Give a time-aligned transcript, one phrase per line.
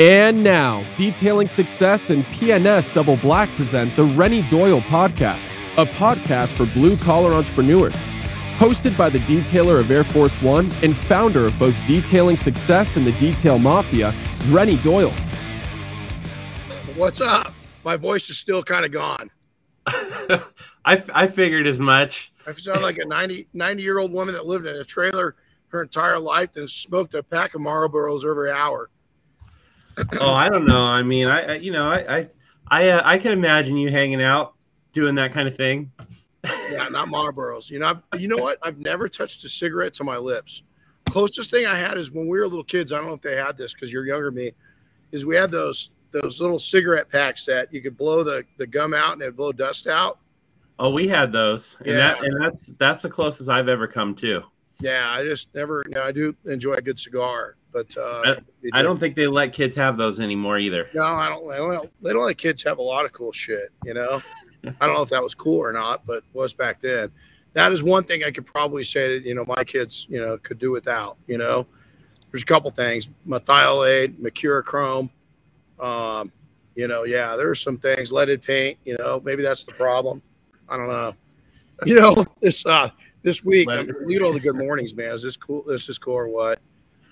[0.00, 6.52] And now, Detailing Success and P&S Double Black present the Renny Doyle Podcast, a podcast
[6.52, 8.00] for blue collar entrepreneurs.
[8.58, 13.04] Hosted by the detailer of Air Force One and founder of both Detailing Success and
[13.04, 14.14] the Detail Mafia,
[14.50, 15.12] Renny Doyle.
[16.94, 17.52] What's up?
[17.82, 19.32] My voice is still kind of gone.
[19.86, 20.42] I,
[21.12, 22.30] I figured as much.
[22.46, 25.34] I sound like a 90, 90 year old woman that lived in a trailer
[25.68, 28.90] her entire life and smoked a pack of Marlboros every hour.
[30.20, 30.82] Oh, I don't know.
[30.82, 32.28] I mean, I, I you know, I I
[32.70, 34.54] I, uh, I can imagine you hanging out
[34.92, 35.90] doing that kind of thing.
[36.70, 37.70] yeah, not Marlboros.
[37.70, 38.58] You know, I've, you know what?
[38.62, 40.62] I've never touched a cigarette to my lips.
[41.10, 42.92] Closest thing I had is when we were little kids.
[42.92, 44.52] I don't know if they had this because you're younger than me.
[45.10, 48.94] Is we had those those little cigarette packs that you could blow the, the gum
[48.94, 50.18] out and it'd blow dust out.
[50.78, 51.96] Oh, we had those, and yeah.
[51.96, 54.44] that and that's that's the closest I've ever come to.
[54.80, 55.82] Yeah, I just never.
[55.88, 58.34] You know, I do enjoy a good cigar, but uh,
[58.72, 60.88] I, I, don't think they let kids have those anymore either.
[60.94, 61.52] No, I don't.
[61.52, 61.90] I don't.
[62.02, 63.70] They don't let kids have a lot of cool shit.
[63.84, 64.20] You know,
[64.80, 67.10] I don't know if that was cool or not, but was back then.
[67.52, 70.38] That is one thing I could probably say that you know my kids you know
[70.38, 71.18] could do without.
[71.28, 71.66] You know,
[72.32, 75.10] there's a couple things: merthiolate, mercurochrome.
[75.78, 76.32] Um,
[76.74, 78.10] you know, yeah, there's some things.
[78.10, 78.78] Leaded paint.
[78.84, 80.20] You know, maybe that's the problem.
[80.68, 81.14] I don't know.
[81.86, 82.90] You know, this uh
[83.22, 83.68] this week.
[83.70, 85.12] I mean, at all the good mornings, man.
[85.12, 85.62] Is this cool?
[85.64, 86.58] This is cool or what?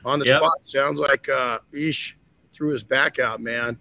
[0.07, 0.41] On the yep.
[0.41, 0.55] spot.
[0.65, 2.17] Sounds like uh Ish
[2.53, 3.79] threw his back out, man.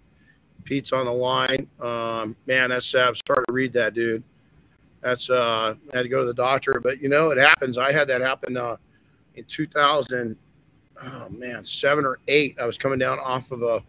[0.64, 1.68] Pete's on the line.
[1.80, 3.08] Um, man, that's sad.
[3.08, 4.22] I'm starting to read that, dude.
[5.00, 7.78] That's uh I had to go to the doctor, but you know, it happens.
[7.78, 8.76] I had that happen uh
[9.36, 10.36] in 2000
[11.04, 12.56] oh man, seven or eight.
[12.60, 13.82] I was coming down off of a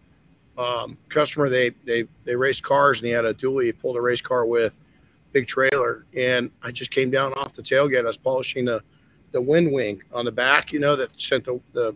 [0.62, 1.50] um, customer.
[1.50, 3.66] They they they raced cars, and he had a dually.
[3.66, 4.78] He pulled a race car with
[5.32, 8.02] big trailer, and I just came down off the tailgate.
[8.02, 8.84] I was polishing the
[9.32, 11.96] the wind wing on the back, you know, that sent the the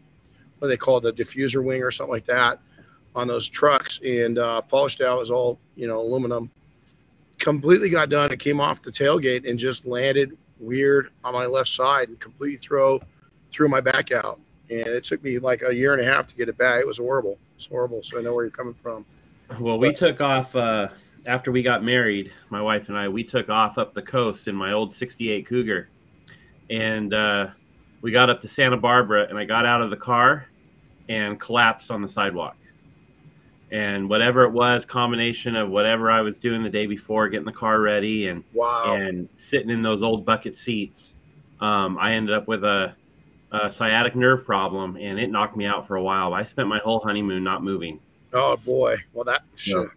[0.61, 2.59] what they call the diffuser wing or something like that
[3.15, 5.17] on those trucks, and uh, polished out.
[5.17, 6.51] It was all you know aluminum.
[7.39, 8.31] Completely got done.
[8.31, 12.57] It came off the tailgate and just landed weird on my left side and completely
[12.57, 13.01] throw
[13.51, 14.39] threw my back out.
[14.69, 16.79] And it took me like a year and a half to get it back.
[16.79, 17.39] It was horrible.
[17.55, 18.03] It's horrible.
[18.03, 19.03] So I know where you're coming from.
[19.59, 20.55] Well, we but, took off.
[20.55, 20.89] Uh
[21.25, 24.55] after we got married, my wife and I, we took off up the coast in
[24.55, 25.89] my old 68 Cougar.
[26.69, 27.47] And uh,
[28.01, 30.47] we got up to Santa Barbara, and I got out of the car
[31.11, 32.55] and collapsed on the sidewalk.
[33.71, 37.53] And whatever it was, combination of whatever I was doing the day before, getting the
[37.53, 38.95] car ready and wow.
[38.95, 41.15] and sitting in those old bucket seats,
[41.61, 42.93] um, I ended up with a,
[43.51, 46.33] a sciatic nerve problem, and it knocked me out for a while.
[46.33, 47.99] I spent my whole honeymoon not moving.
[48.33, 48.97] Oh boy!
[49.13, 49.95] Well, that sure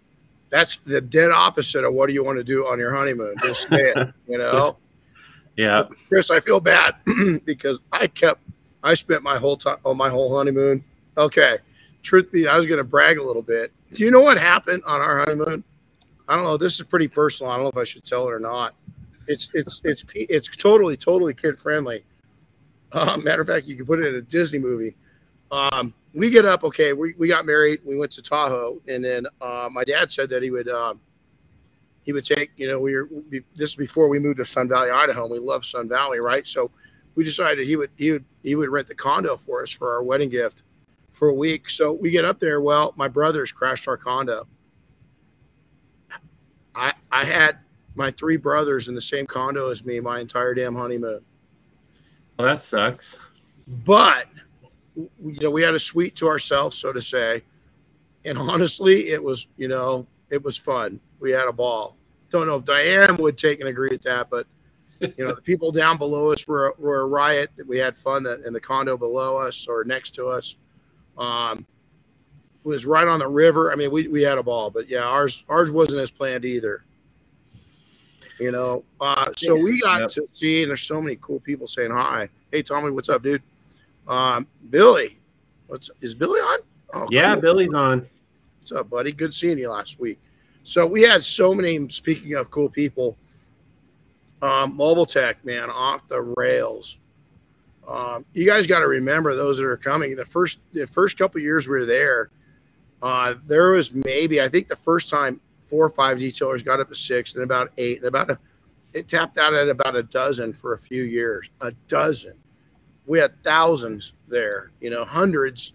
[0.54, 3.34] that's the dead opposite of what do you want to do on your honeymoon.
[3.42, 4.76] Just stay it, you know.
[5.56, 6.94] Yeah, Chris, I feel bad
[7.44, 8.40] because I kept,
[8.82, 10.84] I spent my whole time on oh, my whole honeymoon.
[11.16, 11.58] Okay,
[12.02, 13.72] truth be, I was going to brag a little bit.
[13.92, 15.62] Do you know what happened on our honeymoon?
[16.28, 16.56] I don't know.
[16.56, 17.52] This is pretty personal.
[17.52, 18.74] I don't know if I should tell it or not.
[19.26, 22.04] It's it's it's it's totally totally kid friendly.
[22.92, 24.94] Uh, matter of fact, you can put it in a Disney movie.
[25.50, 26.64] Um, we get up.
[26.64, 27.80] Okay, we, we got married.
[27.84, 30.94] We went to Tahoe, and then uh, my dad said that he would uh,
[32.02, 32.50] he would take.
[32.56, 35.22] You know, we were this is before we moved to Sun Valley, Idaho.
[35.22, 36.46] And we love Sun Valley, right?
[36.46, 36.70] So
[37.14, 40.02] we decided he would he would he would rent the condo for us for our
[40.02, 40.62] wedding gift
[41.14, 41.70] for a week.
[41.70, 42.60] So we get up there.
[42.60, 44.46] Well, my brothers crashed our condo.
[46.74, 47.58] I I had
[47.94, 51.20] my three brothers in the same condo as me my entire damn honeymoon.
[52.38, 53.16] Well, that sucks.
[53.66, 54.26] But
[54.96, 55.08] you
[55.40, 57.42] know, we had a suite to ourselves, so to say.
[58.24, 61.00] And honestly, it was, you know, it was fun.
[61.20, 61.96] We had a ball.
[62.30, 64.46] Don't know if Diane would take and agree with that, but
[65.00, 67.50] you know, the people down below us were, were a riot.
[67.66, 70.56] We had fun in the condo below us or next to us.
[71.18, 71.66] Um,
[72.64, 73.70] was right on the river.
[73.70, 76.82] I mean, we, we had a ball, but yeah, ours ours wasn't as planned either.
[78.40, 80.10] You know, uh, so we got yep.
[80.10, 82.28] to see, and there's so many cool people saying hi.
[82.50, 83.42] Hey, Tommy, what's up, dude?
[84.08, 85.18] Um, Billy,
[85.68, 86.58] what's is Billy on?
[86.94, 87.42] Oh, yeah, cool.
[87.42, 88.08] Billy's on.
[88.58, 89.12] What's up, buddy?
[89.12, 90.18] Good seeing you last week.
[90.64, 91.88] So we had so many.
[91.90, 93.16] Speaking of cool people,
[94.42, 96.98] um, Mobile Tech, man, off the rails.
[97.88, 100.16] Um, you guys got to remember those that are coming.
[100.16, 102.30] The first the first couple years we were there,
[103.02, 106.88] uh, there was maybe I think the first time four or five detailers got up
[106.88, 108.38] to six, and about eight, and about a,
[108.92, 111.50] it tapped out at about a dozen for a few years.
[111.60, 112.34] A dozen
[113.06, 115.72] we had thousands there, you know, hundreds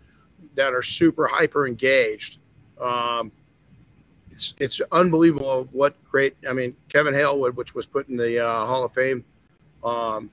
[0.55, 2.39] that are super hyper engaged.
[2.81, 3.31] Um,
[4.31, 6.35] it's it's unbelievable what great.
[6.47, 9.23] I mean, Kevin Halewood, which was put in the uh, Hall of Fame
[9.83, 10.31] um,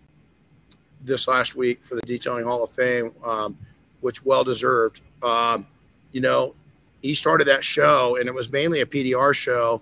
[1.06, 3.56] this last week for the Detailing Hall of Fame, um,
[4.00, 5.00] which well deserved.
[5.22, 5.66] Um,
[6.12, 6.54] you know,
[7.02, 9.80] he started that show, and it was mainly a PDR show,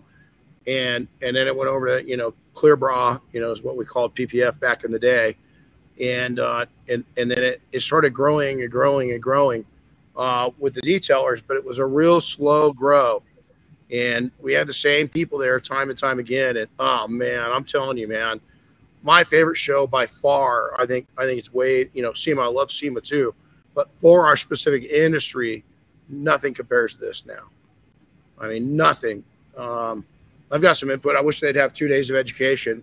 [0.66, 3.76] and and then it went over to you know Clear Bra, you know, is what
[3.76, 5.36] we called PPF back in the day,
[6.00, 9.64] and uh, and and then it, it started growing and growing and growing
[10.16, 13.22] uh, with the detailers, but it was a real slow grow,
[13.90, 17.64] and we had the same people there time and time again, and oh man, I'm
[17.64, 18.40] telling you, man,
[19.04, 22.46] my favorite show by far, I think I think it's way you know SEMA, I
[22.46, 23.34] love SEMA too,
[23.74, 25.62] but for our specific industry,
[26.08, 27.44] nothing compares to this now.
[28.40, 29.22] I mean, nothing.
[29.56, 30.04] Um,
[30.50, 31.16] I've got some input.
[31.16, 32.82] I wish they'd have two days of education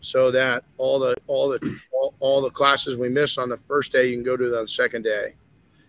[0.00, 3.92] so that all the all the all, all the classes we miss on the first
[3.92, 5.34] day you can go to the second day.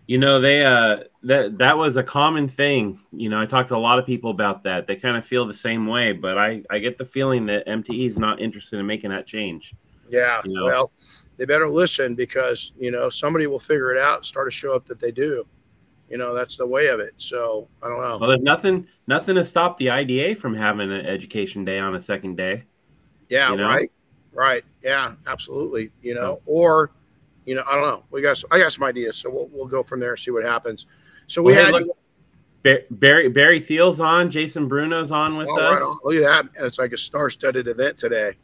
[0.06, 3.00] You know, they uh that that was a common thing.
[3.12, 4.86] You know, I talked to a lot of people about that.
[4.86, 8.08] They kind of feel the same way, but I I get the feeling that MTE
[8.08, 9.74] is not interested in making that change.
[10.08, 10.42] Yeah.
[10.44, 10.64] You know?
[10.64, 10.92] Well,
[11.38, 14.74] they better listen because, you know, somebody will figure it out and start to show
[14.74, 15.46] up that they do
[16.12, 19.34] you know that's the way of it so i don't know well there's nothing nothing
[19.34, 22.62] to stop the ida from having an education day on a second day
[23.30, 23.66] yeah you know?
[23.66, 23.90] right
[24.34, 26.92] right yeah absolutely you know or
[27.44, 28.04] you know i don't know.
[28.10, 29.16] We got some, i got some ideas.
[29.16, 30.86] So we'll, we'll go from there and see what happens.
[31.26, 31.98] So we well, had hey, look,
[32.90, 34.30] barry barry thiel's on.
[34.30, 36.56] Jason bruno's on with us right look at that.
[36.56, 38.34] And it's like a star-studded event today.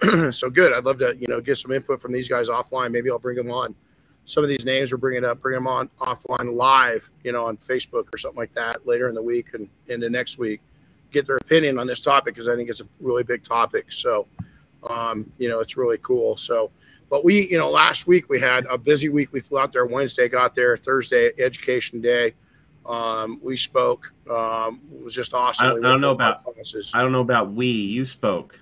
[0.30, 0.72] So good.
[0.72, 2.92] I'd love to you know get some input from these guys offline.
[2.92, 3.74] Maybe i'll bring them on.
[4.26, 7.58] Some of these names we're bringing up, bring them on offline live, you know, on
[7.58, 10.62] Facebook or something like that later in the week and into next week,
[11.10, 13.92] get their opinion on this topic because I think it's a really big topic.
[13.92, 14.26] So,
[14.88, 16.36] um, you know, it's really cool.
[16.36, 16.70] So,
[17.14, 19.32] but we, you know, last week we had a busy week.
[19.32, 22.34] We flew out there Wednesday, got there Thursday, Education Day.
[22.84, 24.12] Um, we spoke.
[24.28, 25.64] Um, it was just awesome.
[25.64, 26.42] I don't, I don't know about.
[26.42, 26.90] Classes.
[26.92, 27.68] I don't know about we.
[27.68, 28.58] You spoke.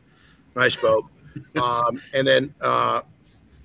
[0.55, 1.11] I spoke.
[1.57, 3.01] um, and then uh,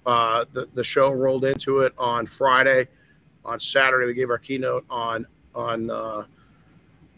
[0.06, 2.88] uh, the, the show rolled into it on Friday.
[3.44, 6.24] On Saturday, we gave our keynote on on uh,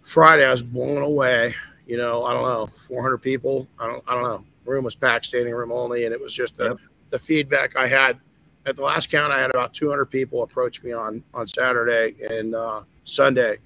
[0.02, 0.44] Friday.
[0.44, 1.54] I was blown away.
[1.86, 3.68] You know, I don't know, 400 people.
[3.78, 4.44] I don't, I don't know.
[4.66, 6.78] Room was packed, standing room only, and it was just yep.
[7.10, 8.20] The feedback I had.
[8.66, 12.54] At the last count, I had about 200 people approach me on on Saturday and
[12.54, 13.58] uh, Sunday,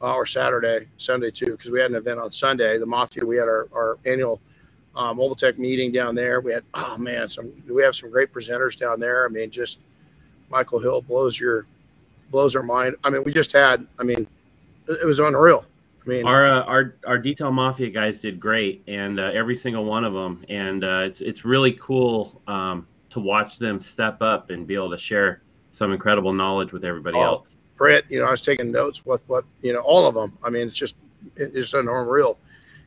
[0.00, 2.78] uh, or Saturday, Sunday too, because we had an event on Sunday.
[2.78, 4.40] The Mafia, we had our, our annual
[4.94, 6.40] uh, Mobile Tech meeting down there.
[6.40, 9.26] We had oh man, some we have some great presenters down there.
[9.26, 9.80] I mean, just
[10.50, 11.66] Michael Hill blows your
[12.30, 12.96] blows our mind.
[13.04, 13.86] I mean, we just had.
[13.98, 14.26] I mean,
[14.88, 15.64] it was unreal.
[16.24, 20.12] Our uh, our our detail mafia guys did great, and uh, every single one of
[20.12, 24.74] them, and uh, it's it's really cool um, to watch them step up and be
[24.74, 27.56] able to share some incredible knowledge with everybody oh, else.
[27.76, 30.36] Brett, you know, I was taking notes with what you know, all of them.
[30.42, 30.96] I mean, it's just
[31.36, 32.38] it's unreal.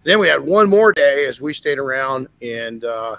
[0.03, 3.18] Then we had one more day as we stayed around, and uh,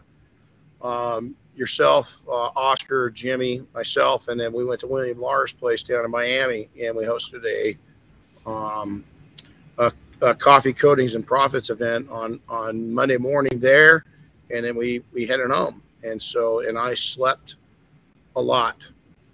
[0.83, 6.05] um, yourself, uh, Oscar, Jimmy, myself, and then we went to William Lars' place down
[6.05, 9.05] in Miami, and we hosted a, um,
[9.79, 14.05] a, a coffee coatings and profits event on on Monday morning there,
[14.51, 17.57] and then we we headed home, and so and I slept
[18.37, 18.77] a lot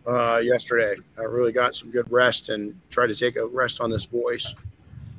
[0.06, 1.00] uh, yesterday.
[1.19, 4.55] I really got some good rest and tried to take a rest on this voice.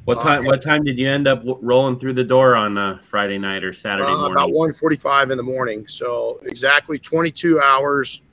[0.06, 0.44] What time?
[0.46, 3.74] what time did you end up rolling through the door on uh, Friday night or
[3.74, 4.32] Saturday uh, morning?
[4.32, 5.88] About 1.45 in the morning.
[5.88, 8.24] So exactly 22 hours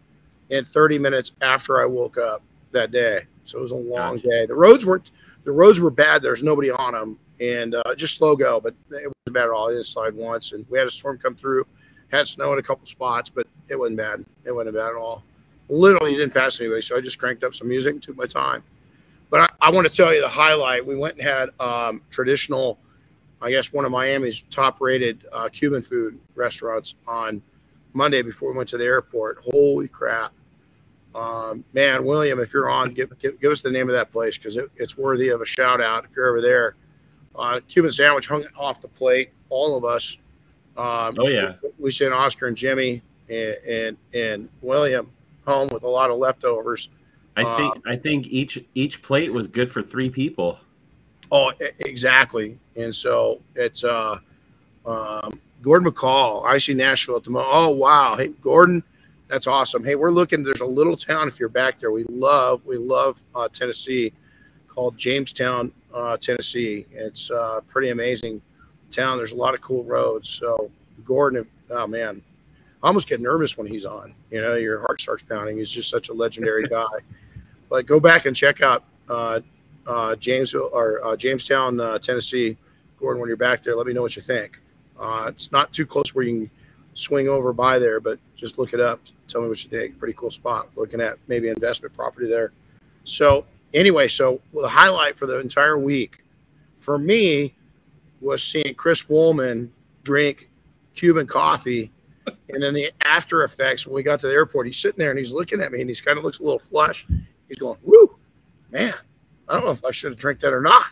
[0.51, 3.25] and 30 minutes after I woke up that day.
[3.45, 4.29] So it was a long gotcha.
[4.29, 4.47] day.
[4.47, 5.11] The roads weren't.
[5.47, 6.23] The roads were bad.
[6.23, 8.61] There's nobody on them, and uh, just slow go.
[8.61, 9.69] But it wasn't bad at all.
[9.69, 11.65] I didn't slide once, and we had a storm come through.
[12.11, 14.25] Had snow in a couple spots, but it wasn't bad.
[14.45, 15.23] It wasn't bad at all.
[15.69, 18.65] Literally didn't pass anybody, so I just cranked up some music and took my time.
[19.31, 20.85] But I, I want to tell you the highlight.
[20.85, 22.79] We went and had um, traditional,
[23.41, 27.41] I guess, one of Miami's top rated uh, Cuban food restaurants on
[27.93, 29.39] Monday before we went to the airport.
[29.45, 30.33] Holy crap.
[31.17, 34.37] Um, man, William, if you're on, give, give, give us the name of that place
[34.37, 36.77] because it, it's worthy of a shout out if you're ever there.
[37.35, 40.19] Uh, Cuban sandwich hung off the plate, all of us.
[40.77, 41.55] Um, oh, yeah.
[41.79, 45.11] We sent Oscar and Jimmy and, and, and William
[45.47, 46.91] home with a lot of leftovers.
[47.37, 50.59] I think um, I think each each plate was good for three people.
[51.31, 52.59] Oh, exactly.
[52.77, 54.19] And so it's uh,
[54.87, 57.51] um, Gordon McCall, I see Nashville at the moment.
[57.53, 58.83] Oh wow, hey Gordon,
[59.29, 59.85] that's awesome.
[59.85, 60.43] Hey, we're looking.
[60.43, 61.91] There's a little town if you're back there.
[61.91, 64.13] We love we love uh, Tennessee,
[64.69, 66.87] called Jamestown, uh, Tennessee.
[66.93, 68.41] It's uh, pretty amazing
[68.91, 69.17] town.
[69.17, 70.29] There's a lot of cool roads.
[70.29, 70.71] So
[71.05, 72.23] Gordon, oh man,
[72.83, 74.15] I almost get nervous when he's on.
[74.31, 75.59] You know, your heart starts pounding.
[75.59, 76.87] He's just such a legendary guy.
[77.69, 79.41] But go back and check out uh,
[79.87, 82.57] uh, Jamesville or uh, Jamestown, uh, Tennessee.
[82.99, 84.61] Gordon, when you're back there, let me know what you think.
[84.99, 86.51] Uh, it's not too close where you can
[86.97, 89.01] swing over by there, but just look it up.
[89.29, 89.99] Tell me what you think.
[89.99, 90.69] Pretty cool spot.
[90.77, 92.53] Looking at maybe investment property there.
[93.05, 96.25] So anyway, so the highlight for the entire week
[96.79, 97.55] for me
[98.21, 99.73] was seeing Chris Woolman
[100.03, 100.49] drink
[100.95, 101.93] Cuban coffee.
[102.49, 105.19] And then the after effects when we got to the airport, he's sitting there and
[105.19, 107.07] he's looking at me and he's kind of looks a little flushed.
[107.49, 108.17] He's going, Woo,
[108.71, 108.95] man,
[109.49, 110.87] I don't know if I should have drank that or not.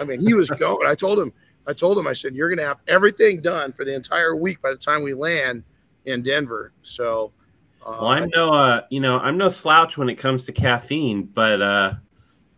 [0.00, 0.86] I mean, he was going.
[0.86, 1.32] I told him,
[1.66, 4.70] I told him, I said, You're gonna have everything done for the entire week by
[4.70, 5.62] the time we land
[6.04, 6.72] in Denver.
[6.82, 7.32] So
[7.84, 11.24] uh, well, I'm no uh, you know, I'm no slouch when it comes to caffeine,
[11.24, 11.94] but uh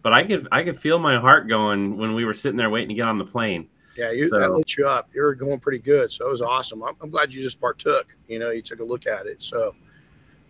[0.03, 2.91] but I could I could feel my heart going when we were sitting there waiting
[2.91, 3.69] to get on the plane.
[3.97, 5.09] Yeah, you, so, that lit you up.
[5.15, 6.83] You were going pretty good, so it was awesome.
[6.83, 8.15] I'm, I'm, glad you just partook.
[8.29, 9.43] You know, you took a look at it.
[9.43, 9.75] So,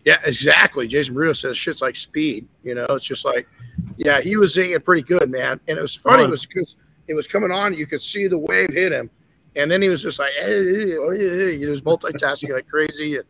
[0.05, 0.89] yeah, exactly.
[0.89, 2.49] Jason Bruto says shit's like speed.
[2.65, 3.49] You know, it's just like,
[3.97, 5.61] yeah, he was singing pretty good, man.
[5.69, 6.25] And it was funny.
[6.25, 6.77] It was because
[7.09, 7.75] it was coming on.
[7.75, 9.11] You could see the wave hit him,
[9.55, 13.25] and then he was just like, hey, hey, hey, he was multitasking like crazy, and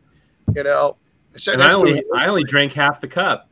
[0.55, 0.97] you know.
[1.33, 3.51] I said, and I only I only drank half the cup.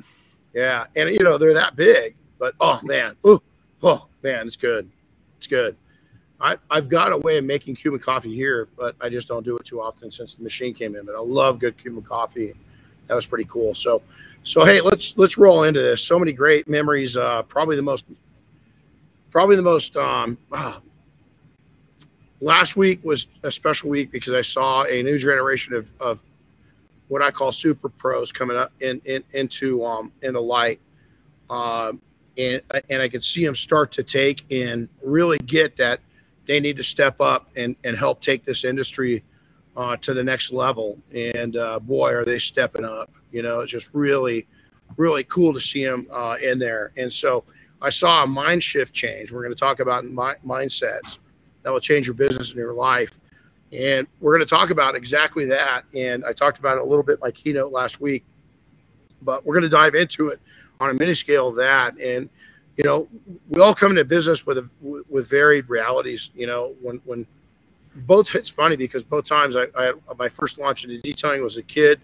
[0.53, 3.41] Yeah, and you know they're that big, but oh man, oh
[3.83, 4.89] oh man, it's good,
[5.37, 5.75] it's good.
[6.39, 9.57] I, I've got a way of making Cuban coffee here, but I just don't do
[9.57, 11.05] it too often since the machine came in.
[11.05, 12.53] But I love good Cuban coffee.
[13.07, 13.73] That was pretty cool.
[13.73, 14.01] So,
[14.43, 16.03] so hey, let's let's roll into this.
[16.03, 17.15] So many great memories.
[17.15, 18.05] Uh, probably the most,
[19.35, 19.97] probably the most.
[19.97, 20.79] Um, uh,
[22.39, 26.23] last week was a special week because I saw a new generation of, of
[27.09, 30.79] what I call super pros coming up in, in into um into light.
[31.49, 31.99] Um,
[32.37, 35.99] and and I could see them start to take and really get that
[36.45, 39.21] they need to step up and, and help take this industry
[39.75, 40.97] uh, to the next level.
[41.13, 43.11] And uh, boy, are they stepping up.
[43.33, 44.47] You know, it's just really,
[44.95, 46.93] really cool to see them uh, in there.
[46.95, 47.43] And so
[47.81, 49.31] I saw a mind shift change.
[49.31, 51.19] We're going to talk about mi- mindsets
[51.63, 53.19] that will change your business and your life.
[53.71, 55.83] And we're going to talk about exactly that.
[55.93, 58.23] And I talked about it a little bit in my keynote last week,
[59.21, 60.39] but we're going to dive into it
[60.79, 61.97] on a mini scale of that.
[61.99, 62.29] And
[62.77, 63.07] you know,
[63.49, 66.31] we all come into business with a, with varied realities.
[66.35, 67.25] You know, when when
[67.95, 71.63] both it's funny because both times I, I my first launch into detailing was a
[71.63, 72.01] kid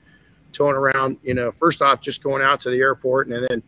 [0.53, 1.17] towing around.
[1.23, 3.61] You know, first off, just going out to the airport and then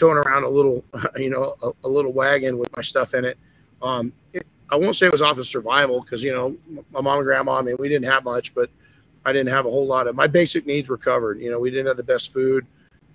[0.00, 0.84] towing around a little,
[1.16, 3.38] you know, a, a little wagon with my stuff in it.
[3.82, 6.56] Um, it, I won't say it was off of survival because you know
[6.92, 7.58] my mom and grandma.
[7.58, 8.70] I mean, we didn't have much, but
[9.24, 11.40] I didn't have a whole lot of my basic needs were covered.
[11.40, 12.66] You know, we didn't have the best food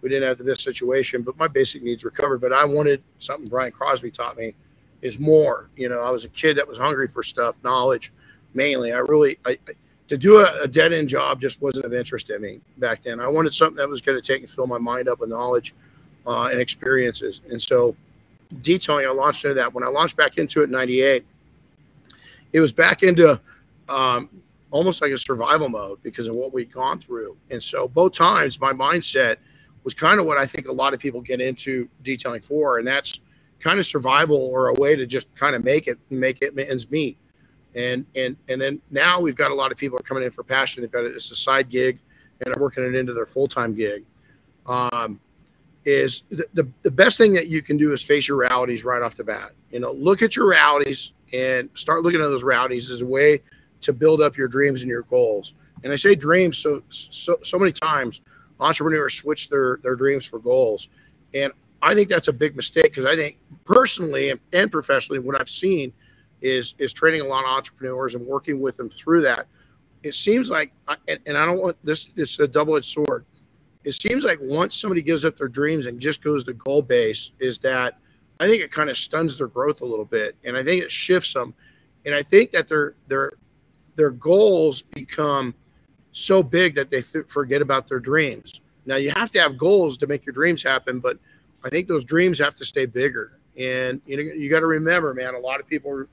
[0.05, 2.39] we didn't have the best situation, but my basic needs were covered.
[2.39, 4.53] But I wanted something Brian Crosby taught me
[5.01, 5.71] is more.
[5.75, 8.13] You know, I was a kid that was hungry for stuff, knowledge
[8.53, 8.93] mainly.
[8.93, 9.57] I really, I,
[10.07, 13.19] to do a, a dead end job just wasn't of interest to me back then.
[13.19, 15.73] I wanted something that was going to take and fill my mind up with knowledge
[16.27, 17.41] uh, and experiences.
[17.49, 17.95] And so,
[18.61, 19.73] detailing, I launched into that.
[19.73, 21.25] When I launched back into it in '98,
[22.53, 23.39] it was back into
[23.89, 24.29] um,
[24.71, 27.37] almost like a survival mode because of what we'd gone through.
[27.49, 29.37] And so, both times, my mindset
[29.83, 32.87] was kind of what I think a lot of people get into detailing for, and
[32.87, 33.19] that's
[33.59, 36.89] kind of survival or a way to just kind of make it make it ends
[36.89, 37.17] meet.
[37.75, 40.43] And and and then now we've got a lot of people are coming in for
[40.43, 40.81] passion.
[40.81, 41.99] They've got it as a side gig
[42.41, 44.03] and are working it into their full time gig.
[44.65, 45.19] Um,
[45.85, 49.01] is the, the, the best thing that you can do is face your realities right
[49.01, 49.51] off the bat.
[49.71, 53.41] You know, look at your realities and start looking at those realities as a way
[53.81, 55.53] to build up your dreams and your goals.
[55.83, 58.21] And I say dreams so so so many times
[58.59, 60.89] entrepreneurs switch their their dreams for goals,
[61.33, 61.51] and
[61.81, 65.93] I think that's a big mistake because I think personally and, professionally, what I've seen
[66.41, 69.45] is is training a lot of entrepreneurs and working with them through that.
[70.01, 70.71] It seems like,
[71.07, 72.07] and, and I don't want this.
[72.15, 73.25] It's a double edged sword.
[73.85, 77.31] It seems like once somebody gives up their dreams and just goes to goal base,
[77.39, 77.99] is that
[78.39, 80.91] I think it kind of stuns their growth a little bit, and I think it
[80.91, 81.53] shifts them,
[82.05, 83.33] and I think that their their
[83.95, 85.53] their goals become
[86.11, 88.59] so big that they forget about their dreams.
[88.85, 91.19] Now you have to have goals to make your dreams happen, but
[91.63, 93.39] I think those dreams have to stay bigger.
[93.57, 96.05] And you know, you got to remember, man, a lot of people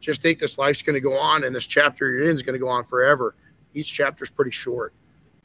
[0.00, 2.54] just think this life's going to go on and this chapter you're in is going
[2.54, 3.34] to go on forever.
[3.74, 4.92] Each chapter is pretty short.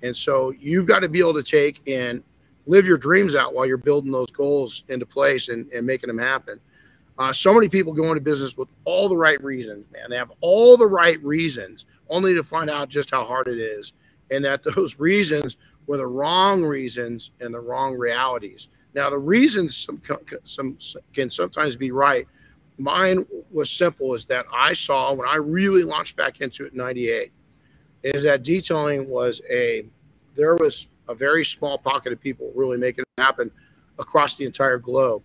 [0.04, 2.24] And so you've got to be able to take and
[2.66, 6.18] live your dreams out while you're building those goals into place and, and making them
[6.18, 6.60] happen.
[7.18, 10.10] Uh, so many people go into business with all the right reasons, man.
[10.10, 13.94] They have all the right reasons, only to find out just how hard it is,
[14.30, 18.68] and that those reasons were the wrong reasons and the wrong realities.
[18.94, 20.01] Now, the reasons some,
[20.44, 20.77] some
[21.13, 22.27] can sometimes be right.
[22.77, 26.77] Mine was simple: is that I saw when I really launched back into it in
[26.77, 27.32] '98,
[28.04, 29.86] is that detailing was a
[30.36, 33.50] there was a very small pocket of people really making it happen
[34.00, 35.24] across the entire globe,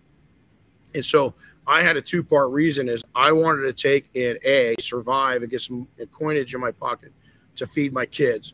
[0.95, 1.33] and so
[1.65, 5.51] I had a two part reason is I wanted to take in A, survive and
[5.51, 7.11] get some coinage in my pocket
[7.55, 8.53] to feed my kids.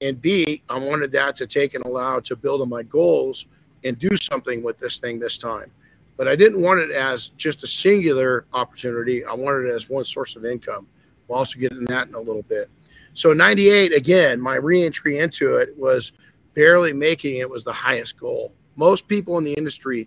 [0.00, 3.46] And B, I wanted that to take and allow to build on my goals
[3.84, 5.70] and do something with this thing this time.
[6.16, 9.24] but I didn't want it as just a singular opportunity.
[9.24, 10.86] I wanted it as one source of income.
[11.28, 12.70] We'll also get into that in a little bit.
[13.16, 16.12] So 98, again, my reentry into it was
[16.52, 18.52] barely making it was the highest goal.
[18.76, 20.06] Most people in the industry,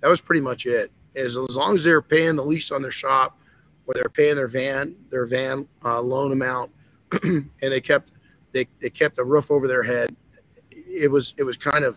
[0.00, 0.92] that was pretty much it.
[1.16, 3.38] As, as long as they were paying the lease on their shop,
[3.86, 6.70] or they're paying their van, their van uh, loan amount,
[7.22, 8.10] and they kept
[8.52, 10.14] they, they kept a roof over their head.
[10.70, 11.96] It was it was kind of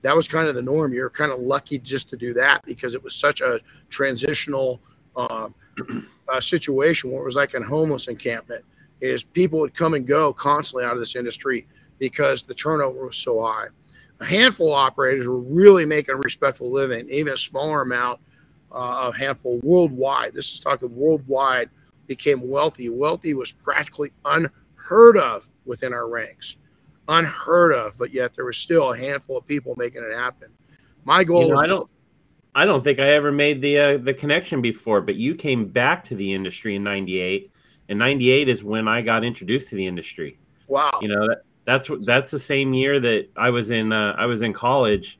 [0.00, 0.92] that was kind of the norm.
[0.92, 3.60] You're kind of lucky just to do that because it was such a
[3.90, 4.80] transitional
[5.14, 5.50] uh,
[6.28, 8.64] uh, situation where it was like a homeless encampment.
[9.00, 11.66] Is people would come and go constantly out of this industry
[11.98, 13.66] because the turnover was so high.
[14.20, 18.20] A handful of operators were really making a respectful living, even a smaller amount,
[18.72, 20.32] uh, a handful worldwide.
[20.32, 21.70] This is talking worldwide.
[22.06, 22.88] Became wealthy.
[22.88, 26.56] Wealthy was practically unheard of within our ranks
[27.08, 30.48] unheard of, but yet there was still a handful of people making it happen.
[31.04, 31.90] My goal you know, was I don't
[32.54, 36.04] I don't think I ever made the uh, the connection before, but you came back
[36.06, 37.50] to the industry in 98
[37.88, 40.38] and 98 is when I got introduced to the industry.
[40.68, 40.98] Wow.
[41.02, 44.42] You know, that, that's that's the same year that I was in uh, I was
[44.42, 45.18] in college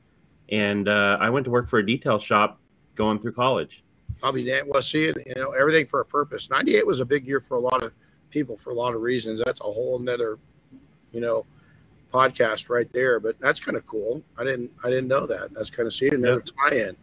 [0.49, 2.59] and uh, I went to work for a detail shop
[2.95, 3.83] going through college.
[4.23, 6.49] I'll be damn seeing, you know, everything for a purpose.
[6.49, 7.91] 98 was a big year for a lot of
[8.29, 9.41] people for a lot of reasons.
[9.43, 10.39] That's a whole nother,
[11.11, 11.45] you know,
[12.13, 13.19] podcast right there.
[13.19, 14.21] But that's kind of cool.
[14.37, 15.53] I didn't I didn't know that.
[15.53, 16.95] That's kind of seeing another tie-in.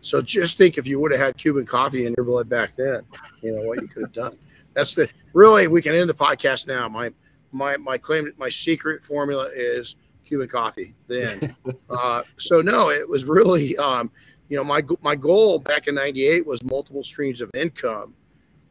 [0.00, 3.02] So just think if you would have had Cuban coffee in your blood back then,
[3.40, 4.36] you know what you could have done.
[4.74, 6.88] That's the really we can end the podcast now.
[6.88, 7.10] My
[7.52, 10.94] my my claim my secret formula is Cuban coffee.
[11.06, 11.54] Then,
[11.90, 14.10] uh, so no, it was really um,
[14.48, 18.14] you know my my goal back in '98 was multiple streams of income,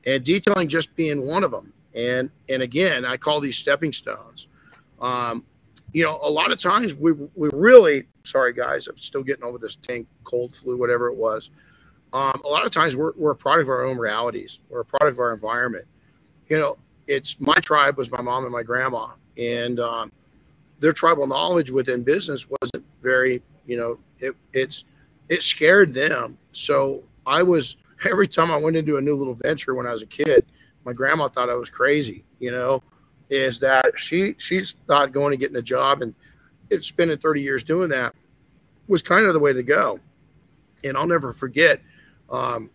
[0.06, 1.74] and detailing just being one of them.
[1.94, 4.48] And and again, I call these stepping stones.
[5.00, 5.44] Um,
[5.94, 9.58] you know, a lot of times we we really sorry guys, I'm still getting over
[9.58, 11.52] this tank cold flu, whatever it was.
[12.14, 14.60] Um, a lot of times we're, we're a product of our own realities.
[14.70, 15.86] We're a product of our environment.
[16.50, 16.78] You know,
[17.08, 20.12] it's my tribe was my mom and my grandma, and um,
[20.80, 24.84] their tribal knowledge within business wasn't very, you know, it, it's
[25.30, 26.38] it scared them.
[26.52, 27.78] So I was
[28.10, 30.46] every time I went into a new little venture when I was a kid,
[30.84, 32.24] my grandma thought I was crazy.
[32.40, 32.84] You know,
[33.30, 36.14] is that she she's thought going and getting a job and
[36.70, 38.16] it's spending 30 years doing that
[38.88, 40.00] was kind of the way to go.
[40.84, 41.82] And I'll never forget
[42.32, 42.70] um,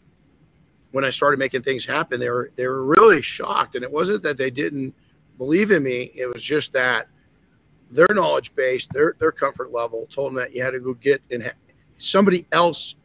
[0.92, 2.20] when I started making things happen.
[2.20, 4.94] They were they were really shocked, and it wasn't that they didn't
[5.38, 6.10] believe in me.
[6.14, 7.08] It was just that
[7.90, 11.22] their knowledge base, their their comfort level, told them that you had to go get
[11.30, 11.50] and ha-
[11.98, 12.96] somebody else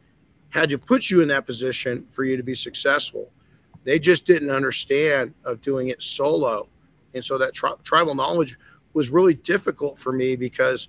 [0.50, 3.30] had to put you in that position for you to be successful.
[3.84, 6.68] They just didn't understand of doing it solo
[7.14, 8.58] and so that tri- tribal knowledge
[8.94, 10.88] was really difficult for me because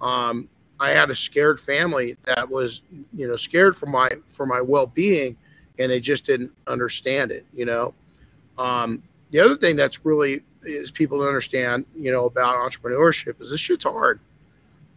[0.00, 0.48] um,
[0.80, 2.82] I had a scared family that was,
[3.14, 5.36] you know, scared for my for my well being,
[5.78, 7.44] and they just didn't understand it.
[7.54, 7.94] You know,
[8.58, 13.50] um, the other thing that's really is people to understand, you know, about entrepreneurship is
[13.50, 14.20] this shit's hard,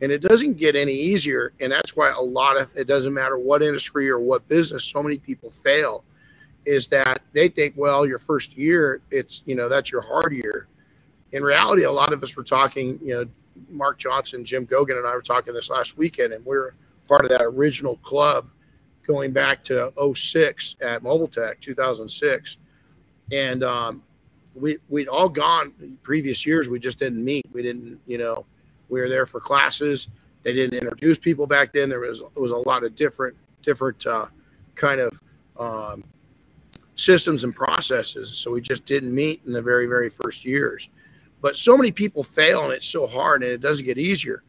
[0.01, 3.37] and it doesn't get any easier, and that's why a lot of it doesn't matter
[3.37, 6.03] what industry or what business, so many people fail
[6.65, 10.67] is that they think, well, your first year, it's, you know, that's your hard year.
[11.33, 13.25] In reality, a lot of us were talking, you know,
[13.69, 16.75] Mark Johnson, Jim Gogan, and I were talking this last weekend, and we are
[17.07, 18.49] part of that original club
[19.05, 22.57] going back to 06 at Mobile Tech, 2006.
[23.31, 24.03] And um,
[24.55, 26.69] we, we'd all gone previous years.
[26.69, 27.45] We just didn't meet.
[27.51, 28.45] We didn't, you know,
[28.89, 30.07] we were there for classes.
[30.43, 31.89] They didn't introduce people back then.
[31.89, 34.27] There was, there was a lot of different, different uh,
[34.75, 35.21] kind of
[35.59, 36.03] um,
[36.95, 38.37] systems and processes.
[38.37, 40.89] So we just didn't meet in the very, very first years.
[41.43, 44.43] But so many people fail and it's so hard and it doesn't get easier.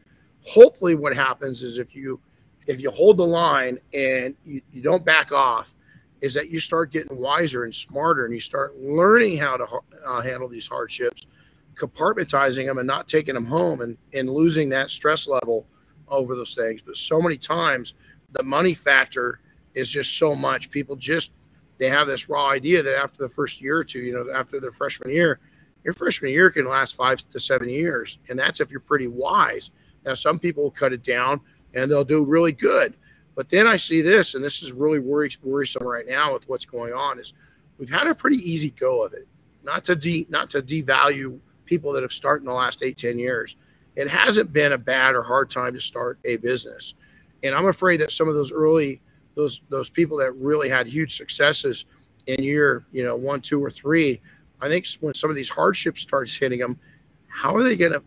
[0.47, 2.21] Hopefully what happens is if you
[2.67, 5.75] if you hold the line and you, you don't back off,
[6.21, 9.67] is that you start getting wiser and smarter and you start learning how to
[10.07, 11.27] uh, handle these hardships,
[11.75, 15.67] compartmentalizing them and not taking them home and, and losing that stress level
[16.07, 16.81] over those things.
[16.81, 17.93] But so many times
[18.31, 19.41] the money factor
[19.73, 20.71] is just so much.
[20.71, 21.33] People just
[21.77, 24.61] they have this raw idea that after the first year or two, you know, after
[24.61, 25.41] their freshman year,
[25.85, 28.17] your freshman year can last five to seven years.
[28.29, 29.69] And that's if you're pretty wise.
[30.03, 31.39] Now, some people will cut it down
[31.73, 32.95] and they'll do really good.
[33.35, 36.93] But then I see this, and this is really worrisome right now with what's going
[36.93, 37.33] on, is
[37.77, 39.27] we've had a pretty easy go of it.
[39.63, 43.19] Not to de, not to devalue people that have started in the last eight, 10
[43.19, 43.57] years.
[43.95, 46.95] It hasn't been a bad or hard time to start a business.
[47.43, 49.01] And I'm afraid that some of those early
[49.35, 51.85] those those people that really had huge successes
[52.27, 54.21] in year you know one two or three
[54.61, 56.79] i think when some of these hardships starts hitting them
[57.27, 58.01] how are they going to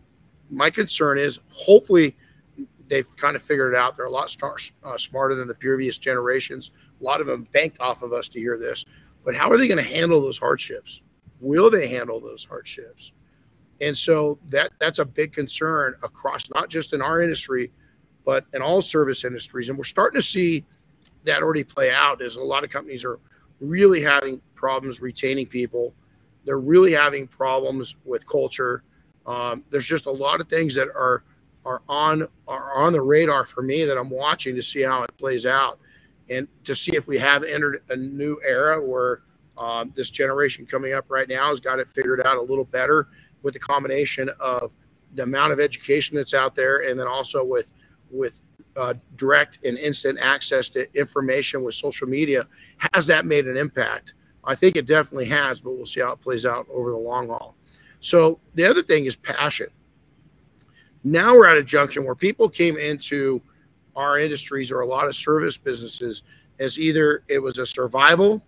[0.49, 2.15] my concern is hopefully
[2.89, 3.95] they've kind of figured it out.
[3.95, 6.71] They're a lot star, uh, smarter than the previous generations.
[6.99, 8.83] A lot of them banked off of us to hear this.
[9.23, 11.01] But how are they going to handle those hardships?
[11.39, 13.13] Will they handle those hardships?
[13.81, 17.71] And so that that's a big concern across not just in our industry,
[18.25, 19.69] but in all service industries.
[19.69, 20.65] And we're starting to see
[21.23, 23.19] that already play out as a lot of companies are
[23.61, 25.93] really having problems retaining people.
[26.49, 28.81] They're really having problems with culture.
[29.27, 31.23] Um, there's just a lot of things that are
[31.63, 35.15] are on are on the radar for me that I'm watching to see how it
[35.19, 35.77] plays out,
[36.27, 39.21] and to see if we have entered a new era where
[39.59, 43.09] um, this generation coming up right now has got it figured out a little better
[43.43, 44.73] with the combination of
[45.13, 47.67] the amount of education that's out there, and then also with
[48.09, 48.41] with
[48.75, 52.47] uh, direct and instant access to information with social media.
[52.95, 54.15] Has that made an impact?
[54.49, 57.27] I think it definitely has, but we'll see how it plays out over the long
[57.27, 57.55] haul.
[57.99, 59.67] So the other thing is passion.
[61.03, 63.43] Now we're at a junction where people came into
[63.95, 66.23] our industries or a lot of service businesses
[66.57, 68.43] as either it was a survival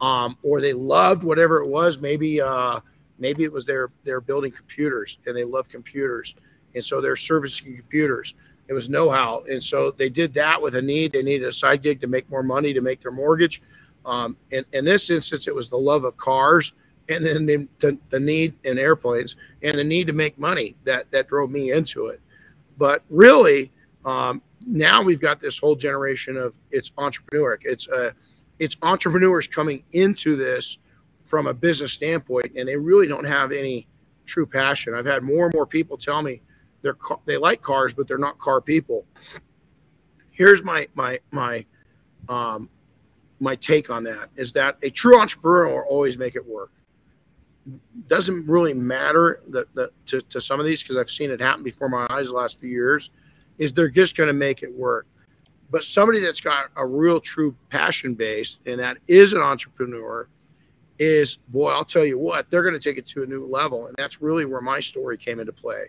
[0.00, 1.98] um, or they loved whatever it was.
[1.98, 2.78] Maybe uh,
[3.18, 6.36] maybe it was they're they're building computers and they love computers,
[6.76, 8.34] and so they're servicing computers.
[8.68, 11.12] It was know-how, and so they did that with a need.
[11.12, 13.62] They needed a side gig to make more money to make their mortgage.
[14.08, 16.72] Um, in, in this instance, it was the love of cars
[17.10, 17.46] and then
[17.78, 21.72] the, the need in airplanes and the need to make money that that drove me
[21.72, 22.20] into it.
[22.78, 23.70] But really,
[24.04, 27.58] um, now we've got this whole generation of it's entrepreneuric.
[27.62, 28.12] It's uh,
[28.58, 30.78] it's entrepreneurs coming into this
[31.24, 33.86] from a business standpoint, and they really don't have any
[34.24, 34.94] true passion.
[34.94, 36.40] I've had more and more people tell me
[36.82, 39.04] they're they like cars, but they're not car people.
[40.30, 41.66] Here's my my my
[42.28, 42.68] um,
[43.40, 46.72] my take on that is that a true entrepreneur will always make it work
[48.06, 49.42] doesn't really matter
[50.06, 52.58] to, to some of these because I've seen it happen before my eyes the last
[52.58, 53.10] few years.
[53.58, 55.06] Is they're just going to make it work.
[55.70, 60.28] But somebody that's got a real true passion base and that is an entrepreneur
[60.98, 63.86] is boy, I'll tell you what, they're going to take it to a new level.
[63.86, 65.86] And that's really where my story came into play.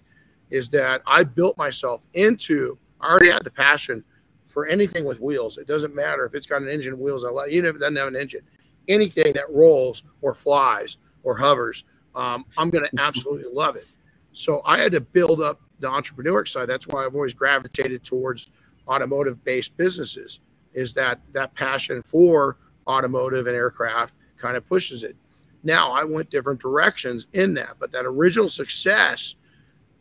[0.49, 4.03] Is that I built myself into I already had the passion
[4.49, 5.57] for anything with wheels.
[5.57, 8.15] It doesn't matter if it's got an engine, wheels, even if it doesn't have an
[8.15, 8.41] engine.
[8.87, 11.85] Anything that rolls or flies or hovers,
[12.15, 13.85] um, I'm going to absolutely love it.
[14.33, 16.67] So I had to build up the entrepreneur side.
[16.67, 18.51] That's why I've always gravitated towards
[18.87, 20.39] automotive based businesses
[20.73, 22.57] is that that passion for
[22.87, 25.15] automotive and aircraft kind of pushes it.
[25.63, 29.35] Now I went different directions in that, but that original success,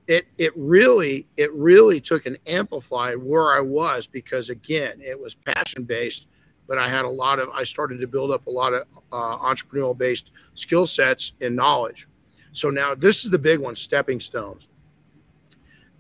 [0.09, 5.37] it it really it really took and amplified where I was because again it was
[5.37, 6.27] passion based
[6.69, 9.39] but I had a lot of, I started to build up a lot of uh,
[9.39, 12.07] entrepreneurial based skill sets and knowledge.
[12.53, 14.69] So now this is the big one stepping stones.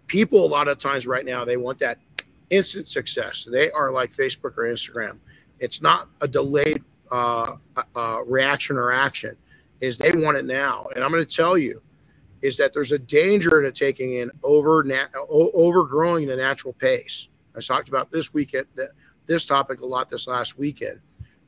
[0.06, 1.98] People, a lot of times right now, they want that
[2.50, 3.48] instant success.
[3.50, 5.18] They are like Facebook or Instagram.
[5.58, 7.56] It's not a delayed uh,
[7.96, 9.36] uh, reaction or action,
[9.80, 10.88] is they want it now.
[10.94, 11.82] And I'm going to tell you,
[12.42, 14.86] is that there's a danger to taking in over
[15.28, 17.28] overgrowing the natural pace.
[17.56, 18.66] I talked about this weekend
[19.28, 20.98] this topic a lot this last weekend.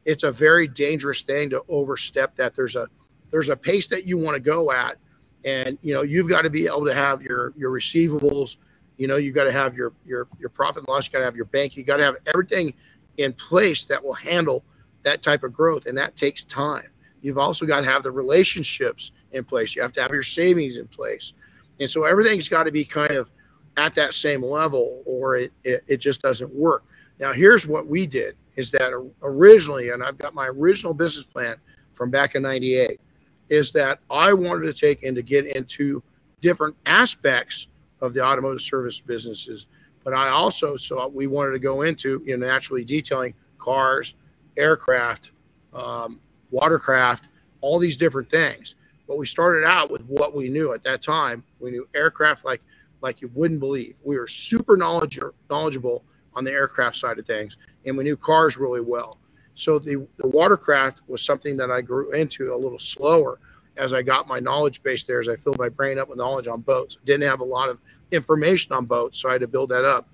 [0.05, 2.55] It's a very dangerous thing to overstep that.
[2.55, 2.89] There's a
[3.33, 4.99] there's a pace that you want to go at,
[5.45, 8.57] and you know you've got to be able to have your your receivables.
[8.97, 11.07] You know you've got to have your your your profit and loss.
[11.07, 11.77] You got to have your bank.
[11.77, 12.75] You got to have everything
[13.17, 14.65] in place that will handle
[15.03, 16.89] that type of growth, and that takes time.
[17.23, 19.75] You've also got to have the relationships in place.
[19.75, 21.33] You have to have your savings in place,
[21.79, 23.31] and so everything's got to be kind of
[23.77, 26.85] at that same level, or it, it, it just doesn't work.
[27.19, 31.57] Now, here's what we did is that originally, and I've got my original business plan
[31.93, 33.01] from back in 98,
[33.49, 36.03] is that I wanted to take and to get into
[36.41, 37.69] different aspects
[38.01, 39.67] of the automotive service businesses.
[40.05, 44.15] But I also saw we wanted to go into, you know, naturally detailing cars,
[44.57, 45.33] aircraft,
[45.75, 47.29] um, watercraft,
[47.61, 48.75] all these different things.
[49.11, 51.43] But we started out with what we knew at that time.
[51.59, 52.61] We knew aircraft like
[53.01, 53.99] like you wouldn't believe.
[54.05, 58.81] We were super knowledgeable on the aircraft side of things, and we knew cars really
[58.81, 59.19] well.
[59.55, 63.41] So the, the watercraft was something that I grew into a little slower
[63.77, 66.47] as I got my knowledge base there, as I filled my brain up with knowledge
[66.47, 66.99] on boats.
[67.05, 67.81] Didn't have a lot of
[68.13, 70.09] information on boats, so I had to build that up.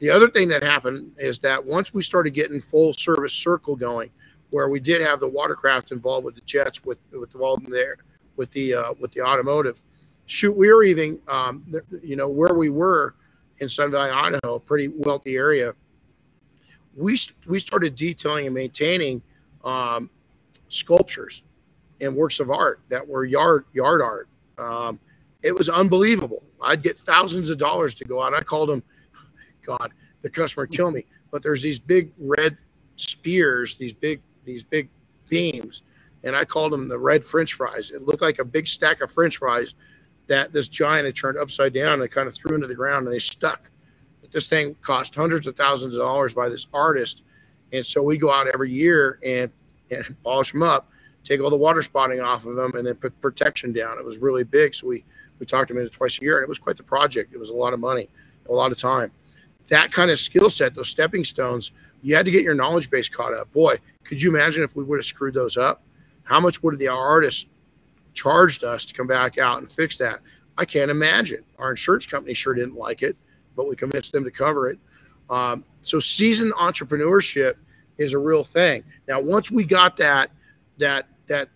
[0.00, 4.10] The other thing that happened is that once we started getting full service circle going,
[4.50, 7.98] where we did have the watercraft involved with the jets, with with involved there,
[8.36, 9.80] with the uh, with the automotive,
[10.26, 11.64] shoot, we were even, um,
[12.02, 13.14] you know, where we were
[13.58, 15.74] in Sun Valley, Idaho, a pretty wealthy area.
[16.96, 19.22] We we started detailing and maintaining
[19.64, 20.10] um,
[20.68, 21.42] sculptures
[22.00, 24.28] and works of art that were yard yard art.
[24.58, 24.98] Um,
[25.42, 26.42] it was unbelievable.
[26.60, 28.34] I'd get thousands of dollars to go out.
[28.34, 28.82] I called them,
[29.66, 29.92] God,
[30.22, 31.04] the customer kill me.
[31.30, 32.56] But there's these big red
[32.96, 34.88] spears, these big these big
[35.28, 35.82] beams,
[36.24, 37.90] and I called them the red French fries.
[37.90, 39.74] It looked like a big stack of French fries
[40.28, 43.14] that this giant had turned upside down and kind of threw into the ground, and
[43.14, 43.70] they stuck.
[44.20, 47.24] But this thing cost hundreds of thousands of dollars by this artist,
[47.72, 49.50] and so we go out every year and
[49.90, 50.90] and polish them up,
[51.22, 53.98] take all the water spotting off of them, and then put protection down.
[53.98, 55.04] It was really big, so we
[55.38, 57.32] we talked to him twice a year, and it was quite the project.
[57.32, 58.08] It was a lot of money,
[58.48, 59.10] a lot of time.
[59.68, 63.08] That kind of skill set, those stepping stones, you had to get your knowledge base
[63.08, 63.52] caught up.
[63.52, 65.82] Boy, could you imagine if we would have screwed those up?
[66.24, 67.48] How much would the artist
[68.14, 70.20] charged us to come back out and fix that?
[70.58, 71.44] I can't imagine.
[71.58, 73.16] Our insurance company sure didn't like it,
[73.56, 74.78] but we convinced them to cover it.
[75.30, 77.54] Um, so seasoned entrepreneurship
[77.98, 78.84] is a real thing.
[79.08, 80.30] Now, once we got that
[80.78, 81.48] that that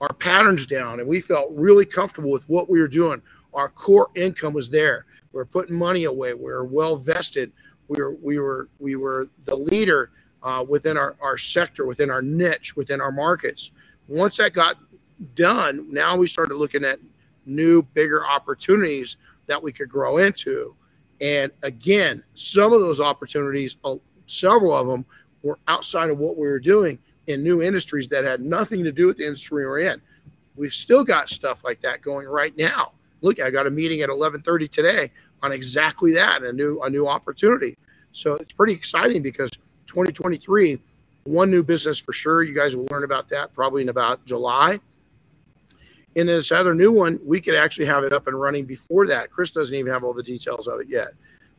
[0.00, 3.20] our patterns down and we felt really comfortable with what we were doing,
[3.54, 5.06] our core income was there.
[5.32, 6.34] We were putting money away.
[6.34, 7.52] We were well vested.
[7.88, 10.10] We were we were we were the leader
[10.42, 13.72] uh, within our, our sector, within our niche, within our markets.
[14.08, 14.76] Once that got
[15.34, 16.98] done, now we started looking at
[17.46, 19.16] new, bigger opportunities
[19.46, 20.74] that we could grow into.
[21.20, 25.04] And again, some of those opportunities, uh, several of them,
[25.42, 29.06] were outside of what we were doing in new industries that had nothing to do
[29.06, 30.00] with the industry we're in.
[30.56, 32.92] We've still got stuff like that going right now.
[33.20, 35.10] Look, I got a meeting at 11:30 today
[35.42, 37.76] on exactly that, a new a new opportunity.
[38.12, 39.50] So it's pretty exciting because
[39.86, 40.80] 2023,
[41.28, 42.42] one new business for sure.
[42.42, 44.80] You guys will learn about that probably in about July.
[46.16, 49.30] And this other new one, we could actually have it up and running before that.
[49.30, 51.08] Chris doesn't even have all the details of it yet.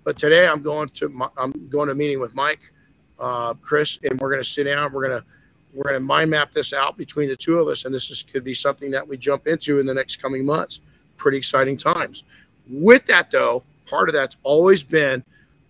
[0.04, 2.72] But today I'm going to my, I'm going to a meeting with Mike,
[3.20, 4.92] uh, Chris, and we're going to sit down.
[4.92, 5.26] We're going to
[5.74, 8.24] we're going to mind map this out between the two of us, and this is,
[8.24, 10.82] could be something that we jump into in the next coming months.
[11.16, 12.24] Pretty exciting times.
[12.68, 15.24] With that, though, part of that's always been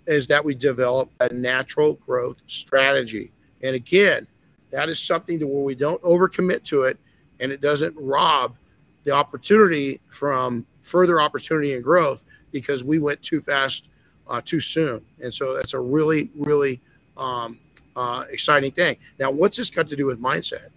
[0.07, 3.31] is that we develop a natural growth strategy.
[3.61, 4.27] And again,
[4.71, 6.97] that is something to where we don't overcommit to it,
[7.39, 8.55] and it doesn't rob
[9.03, 13.89] the opportunity from further opportunity and growth because we went too fast
[14.27, 15.03] uh, too soon.
[15.21, 16.79] And so that's a really, really
[17.17, 17.57] um,
[17.95, 18.97] uh, exciting thing.
[19.19, 20.69] Now, what's this got to do with mindset?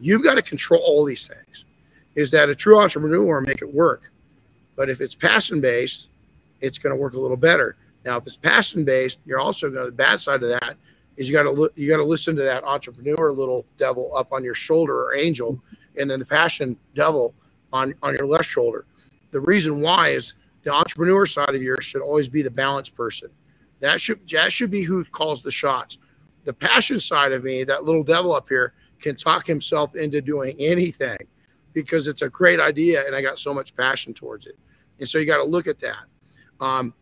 [0.00, 1.64] You've got to control all these things.
[2.14, 4.10] Is that a true entrepreneur make it work?
[4.76, 6.08] But if it's passion based,
[6.60, 7.76] it's going to work a little better.
[8.04, 10.76] Now, if it's passion based, you're also going to the bad side of that
[11.18, 14.44] is you got to you got to listen to that entrepreneur little devil up on
[14.44, 15.60] your shoulder or angel,
[15.98, 17.34] and then the passion devil
[17.72, 18.86] on on your left shoulder.
[19.32, 23.30] The reason why is the entrepreneur side of yours should always be the balanced person.
[23.80, 25.98] That should that should be who calls the shots.
[26.44, 30.54] The passion side of me, that little devil up here, can talk himself into doing
[30.60, 31.18] anything
[31.72, 34.56] because it's a great idea and I got so much passion towards it.
[35.00, 36.04] And so you got to look at that.
[36.60, 36.94] Um,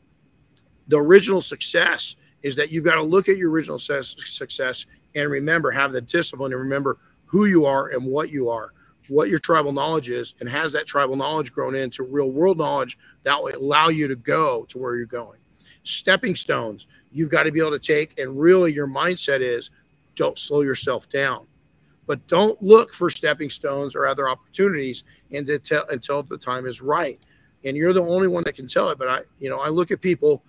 [0.89, 5.71] the original success is that you've got to look at your original success and remember,
[5.71, 8.73] have the discipline and remember who you are and what you are
[9.09, 12.99] what your tribal knowledge is and has that tribal knowledge grown into real world knowledge
[13.23, 15.39] that will allow you to go to where you're going.
[15.85, 19.71] Stepping stones, you've got to be able to take, and really your mindset is
[20.15, 21.47] don't slow yourself down.
[22.07, 27.19] But don't look for stepping stones or other opportunities until, until the time is right.
[27.65, 28.99] And you're the only one that can tell it.
[28.99, 30.43] But I, you know, I look at people.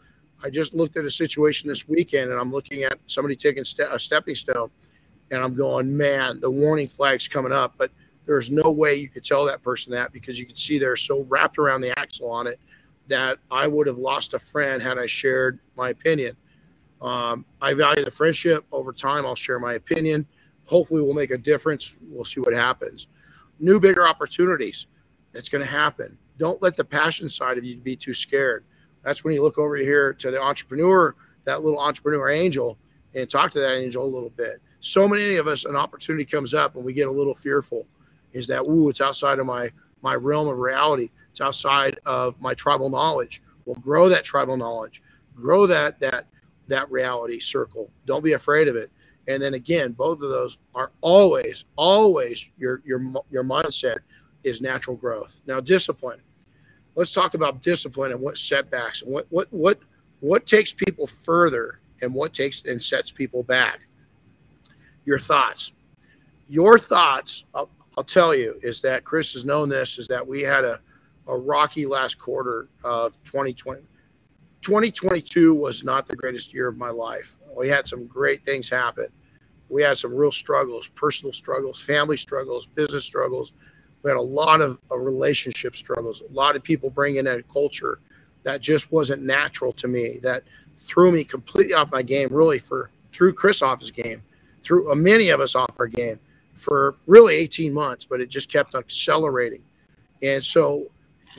[0.44, 3.82] I just looked at a situation this weekend, and I'm looking at somebody taking ste-
[3.82, 4.70] a stepping stone,
[5.32, 7.74] and I'm going, man, the warning flag's coming up.
[7.78, 7.92] But
[8.26, 11.24] there's no way you could tell that person that because you could see they're so
[11.24, 12.60] wrapped around the axle on it
[13.08, 16.36] that I would have lost a friend had I shared my opinion.
[17.02, 19.26] Um, I value the friendship over time.
[19.26, 20.26] I'll share my opinion.
[20.66, 21.96] Hopefully, we'll make a difference.
[22.10, 23.08] We'll see what happens.
[23.60, 24.88] New, bigger opportunities.
[25.32, 26.18] That's going to happen.
[26.38, 28.66] Don't let the passion side of you be too scared.
[29.08, 31.16] That's when you look over here to the entrepreneur,
[31.46, 32.78] that little entrepreneur angel,
[33.16, 34.62] and talk to that angel a little bit.
[34.82, 37.88] So many of us, an opportunity comes up and we get a little fearful
[38.34, 41.10] is that ooh, it's outside of my my realm of reality.
[41.32, 43.42] It's outside of my tribal knowledge.
[43.64, 45.02] We'll grow that tribal knowledge,
[45.34, 46.28] grow that that
[46.68, 47.90] that reality circle.
[48.06, 48.92] Don't be afraid of it.
[49.30, 54.00] And then again, both of those are always, always your your your mindset
[54.44, 55.40] is natural growth.
[55.48, 56.20] Now, discipline.
[56.98, 59.80] Let's talk about discipline and what setbacks and what what what
[60.20, 63.88] what takes people further and what takes and sets people back.
[65.06, 65.74] Your thoughts.
[66.50, 70.64] Your thoughts I'll tell you is that Chris has known this is that we had
[70.64, 70.80] a,
[71.28, 73.82] a rocky last quarter of 2020.
[74.62, 77.38] 2022 was not the greatest year of my life.
[77.56, 79.08] We had some great things happen.
[79.70, 83.54] We had some real struggles, personal struggles, family struggles, business struggles.
[84.04, 86.22] We had a lot of, of relationship struggles.
[86.22, 88.00] A lot of people bring in a culture
[88.44, 90.20] that just wasn't natural to me.
[90.24, 90.44] That
[90.78, 94.22] threw me completely off my game, really, for threw Chris off his game,
[94.62, 96.20] threw uh, many of us off our game
[96.54, 99.64] for really 18 months, but it just kept accelerating.
[100.22, 100.88] And so,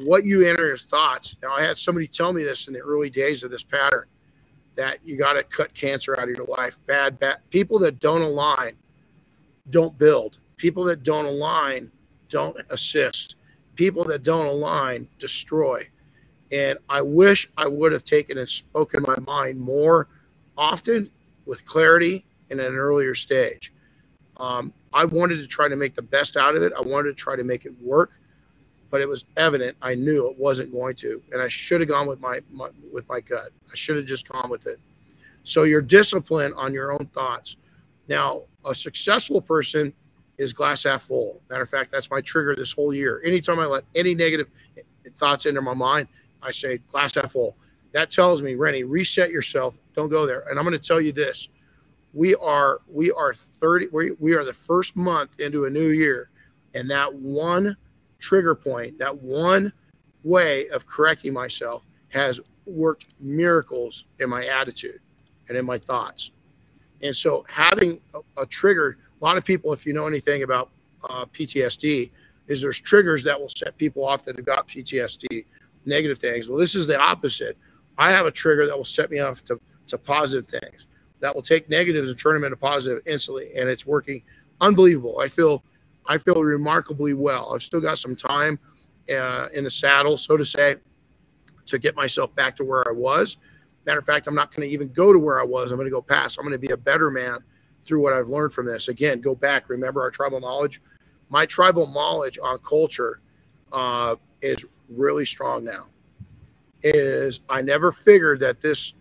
[0.01, 1.37] what you enter as thoughts.
[1.43, 4.05] Now, I had somebody tell me this in the early days of this pattern
[4.77, 6.79] that you got to cut cancer out of your life.
[6.87, 8.75] Bad, bad people that don't align
[9.71, 10.39] don't build.
[10.57, 11.91] People that don't align
[12.29, 13.37] don't assist.
[13.75, 15.87] People that don't align destroy.
[16.51, 20.09] And I wish I would have taken and spoken my mind more
[20.57, 21.11] often
[21.47, 23.73] with clarity at an earlier stage.
[24.39, 26.73] Um, I wanted to try to make the best out of it.
[26.77, 28.19] I wanted to try to make it work,
[28.91, 29.77] but it was evident.
[29.83, 33.09] I knew it wasn't going to, and I should have gone with my, my with
[33.09, 33.51] my gut.
[33.71, 34.79] I should have just gone with it.
[35.43, 37.57] So your discipline on your own thoughts.
[38.09, 39.93] Now, a successful person
[40.39, 41.43] is glass half full.
[41.51, 43.21] Matter of fact, that's my trigger this whole year.
[43.25, 44.49] Anytime I let any negative
[45.19, 46.09] thoughts into my mind,
[46.43, 47.57] I say glass half full.
[47.93, 49.77] That tells me, Renny, reset yourself.
[49.95, 50.45] Don't go there.
[50.49, 51.49] And I'm going to tell you this:
[52.15, 53.89] we are we are 30.
[53.93, 56.31] We, we are the first month into a new year,
[56.75, 57.77] and that one
[58.19, 59.73] trigger point, that one
[60.25, 65.01] way of correcting myself, has worked miracles in my attitude
[65.49, 66.33] and in my thoughts.
[67.03, 70.71] And so, having a, a trigger, a lot of people, if you know anything about
[71.09, 72.11] uh, PTSD,
[72.47, 75.45] is there's triggers that will set people off that have got PTSD
[75.85, 76.49] negative things.
[76.49, 77.57] Well, this is the opposite.
[77.97, 80.87] I have a trigger that will set me off to, to positive things
[81.21, 83.51] that will take negatives and turn them into positive instantly.
[83.57, 84.23] And it's working
[84.61, 85.19] unbelievable.
[85.19, 85.65] I feel,
[86.07, 87.53] I feel remarkably well.
[87.55, 88.59] I've still got some time
[89.11, 90.77] uh, in the saddle, so to say,
[91.67, 93.37] to get myself back to where I was.
[93.85, 95.71] Matter of fact, I'm not going to even go to where I was.
[95.71, 96.39] I'm going to go past.
[96.39, 97.39] I'm going to be a better man
[97.89, 98.89] through what I've learned from this.
[98.89, 99.69] Again, go back.
[99.69, 100.81] Remember our tribal knowledge.
[101.31, 103.21] My tribal knowledge on culture
[103.73, 105.87] uh, is really strong now
[106.83, 108.95] is I never figured that this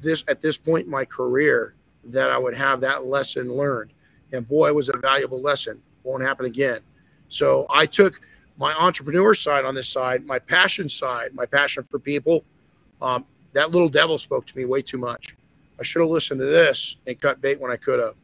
[0.00, 1.74] this at this point in my career
[2.04, 3.92] that I would have that lesson learned.
[4.32, 5.80] And boy, it was a valuable lesson.
[6.02, 6.80] Won't happen again.
[7.28, 8.20] So I took
[8.56, 12.44] my entrepreneur side on this side, my passion side, my passion for people.
[13.02, 15.36] Um, that little devil spoke to me way too much.
[15.78, 18.14] I should have listened to this and cut bait when I could have.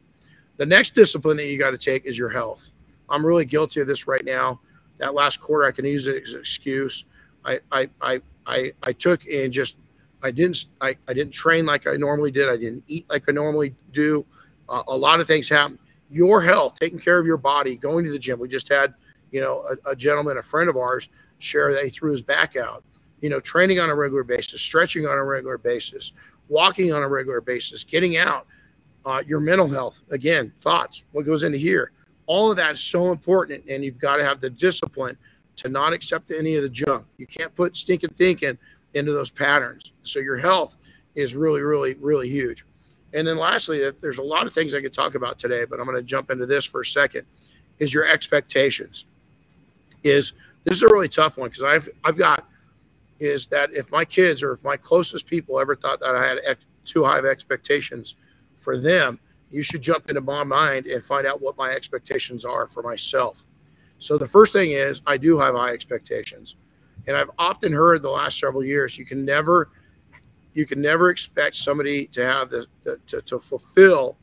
[0.57, 2.71] The next discipline that you got to take is your health.
[3.09, 4.59] I'm really guilty of this right now.
[4.97, 7.05] That last quarter, I can use it as an excuse.
[7.45, 9.77] I I I I, I took and just
[10.23, 12.49] I didn't I, I didn't train like I normally did.
[12.49, 14.25] I didn't eat like I normally do.
[14.67, 15.77] Uh, a lot of things happen.
[16.09, 18.39] Your health, taking care of your body, going to the gym.
[18.39, 18.93] We just had,
[19.31, 22.55] you know, a, a gentleman, a friend of ours, share that he threw his back
[22.55, 22.83] out.
[23.21, 26.13] You know, training on a regular basis, stretching on a regular basis,
[26.49, 28.47] walking on a regular basis, getting out.
[29.05, 31.91] Uh, your mental health, again, thoughts, what goes into here.
[32.25, 35.17] All of that is so important, and you've got to have the discipline
[35.57, 37.05] to not accept any of the junk.
[37.17, 38.57] You can't put stinking thinking
[38.93, 39.93] into those patterns.
[40.03, 40.77] So your health
[41.15, 42.65] is really, really, really huge.
[43.13, 45.85] And then lastly, there's a lot of things I could talk about today, but I'm
[45.85, 47.25] going to jump into this for a second.
[47.79, 49.05] Is your expectations?
[50.03, 50.33] Is
[50.63, 52.45] this is a really tough one because I've I've got
[53.19, 56.39] is that if my kids or if my closest people ever thought that I had
[56.45, 58.15] ex- too high of expectations
[58.57, 62.67] for them, you should jump into my mind and find out what my expectations are
[62.67, 63.45] for myself.
[63.99, 66.55] So the first thing is I do have high expectations.
[67.07, 69.69] And I've often heard the last several years you can never
[70.53, 74.17] you can never expect somebody to have the, the to, to fulfill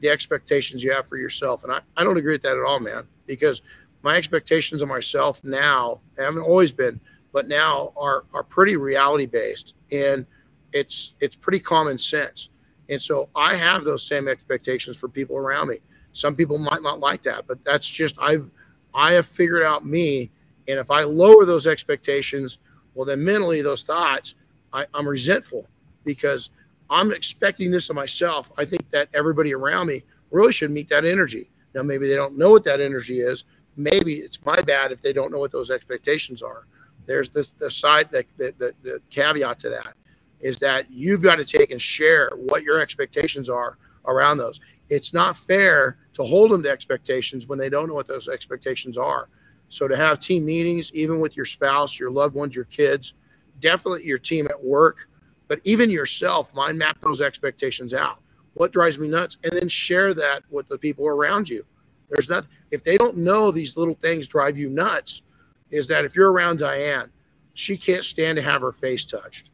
[0.00, 1.62] the expectations you have for yourself.
[1.62, 3.62] And I, I don't agree with that at all, man, because
[4.02, 7.00] my expectations of myself now haven't always been,
[7.32, 10.26] but now are are pretty reality based and
[10.72, 12.48] it's it's pretty common sense.
[12.92, 15.78] And so I have those same expectations for people around me.
[16.12, 18.50] Some people might not like that, but that's just I've
[18.94, 20.30] I have figured out me.
[20.68, 22.58] And if I lower those expectations,
[22.94, 24.34] well, then mentally, those thoughts,
[24.74, 25.66] I, I'm resentful
[26.04, 26.50] because
[26.90, 28.52] I'm expecting this of myself.
[28.58, 31.50] I think that everybody around me really should meet that energy.
[31.74, 33.44] Now, maybe they don't know what that energy is.
[33.76, 36.66] Maybe it's my bad if they don't know what those expectations are.
[37.06, 39.94] There's the, the side, the, the, the, the caveat to that
[40.42, 44.60] is that you've got to take and share what your expectations are around those.
[44.90, 48.98] It's not fair to hold them to expectations when they don't know what those expectations
[48.98, 49.28] are.
[49.68, 53.14] So to have team meetings, even with your spouse, your loved ones, your kids,
[53.60, 55.08] definitely your team at work,
[55.48, 58.18] but even yourself, mind map those expectations out.
[58.54, 59.38] What drives me nuts?
[59.44, 61.64] And then share that with the people around you.
[62.10, 65.22] There's nothing, if they don't know these little things drive you nuts,
[65.70, 67.10] is that if you're around Diane,
[67.54, 69.50] she can't stand to have her face touched.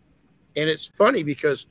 [0.57, 1.67] And it's funny because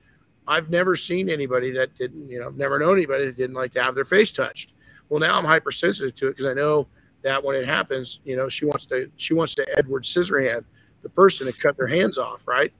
[0.47, 3.84] I've never seen anybody that didn't, you know, never known anybody that didn't like to
[3.84, 4.73] have their face touched.
[5.09, 6.88] Well, now I'm hypersensitive to it because I know
[7.23, 10.63] that when it happens, you know, she wants to she wants to Edward Scissorhand
[11.03, 12.73] the person to cut their hands off, right?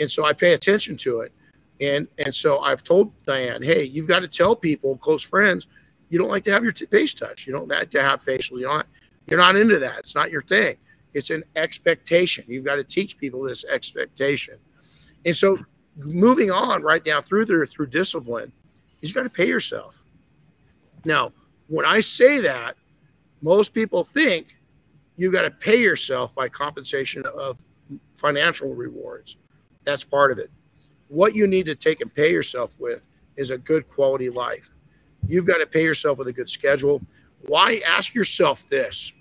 [0.00, 1.32] And so I pay attention to it.
[1.80, 5.66] And and so I've told Diane, hey, you've got to tell people, close friends,
[6.10, 7.46] you don't like to have your t- face touched.
[7.46, 8.58] You don't like to have facial.
[8.58, 8.86] You're not
[9.28, 10.00] You're not into that.
[10.00, 10.76] It's not your thing.
[11.14, 12.44] It's an expectation.
[12.48, 14.56] You've got to teach people this expectation.
[15.24, 15.58] And so
[15.96, 18.52] moving on right down through there through discipline,
[19.00, 20.02] you've got to pay yourself.
[21.04, 21.32] Now,
[21.68, 22.76] when I say that,
[23.40, 24.58] most people think
[25.16, 27.58] you got to pay yourself by compensation of
[28.14, 29.36] financial rewards.
[29.84, 30.50] That's part of it.
[31.08, 33.06] What you need to take and pay yourself with
[33.36, 34.70] is a good quality life.
[35.26, 37.02] You've got to pay yourself with a good schedule.
[37.46, 39.12] Why ask yourself this?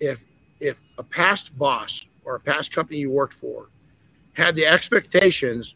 [0.00, 0.24] If
[0.60, 3.68] if a past boss or a past company you worked for
[4.38, 5.74] had the expectations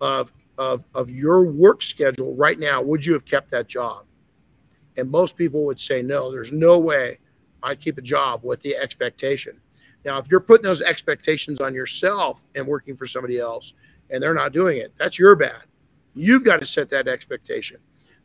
[0.00, 4.04] of of of your work schedule right now, would you have kept that job?
[4.96, 6.30] And most people would say no.
[6.30, 7.18] There's no way
[7.62, 9.60] I'd keep a job with the expectation.
[10.04, 13.74] Now, if you're putting those expectations on yourself and working for somebody else
[14.08, 15.62] and they're not doing it, that's your bad.
[16.14, 17.78] You've got to set that expectation.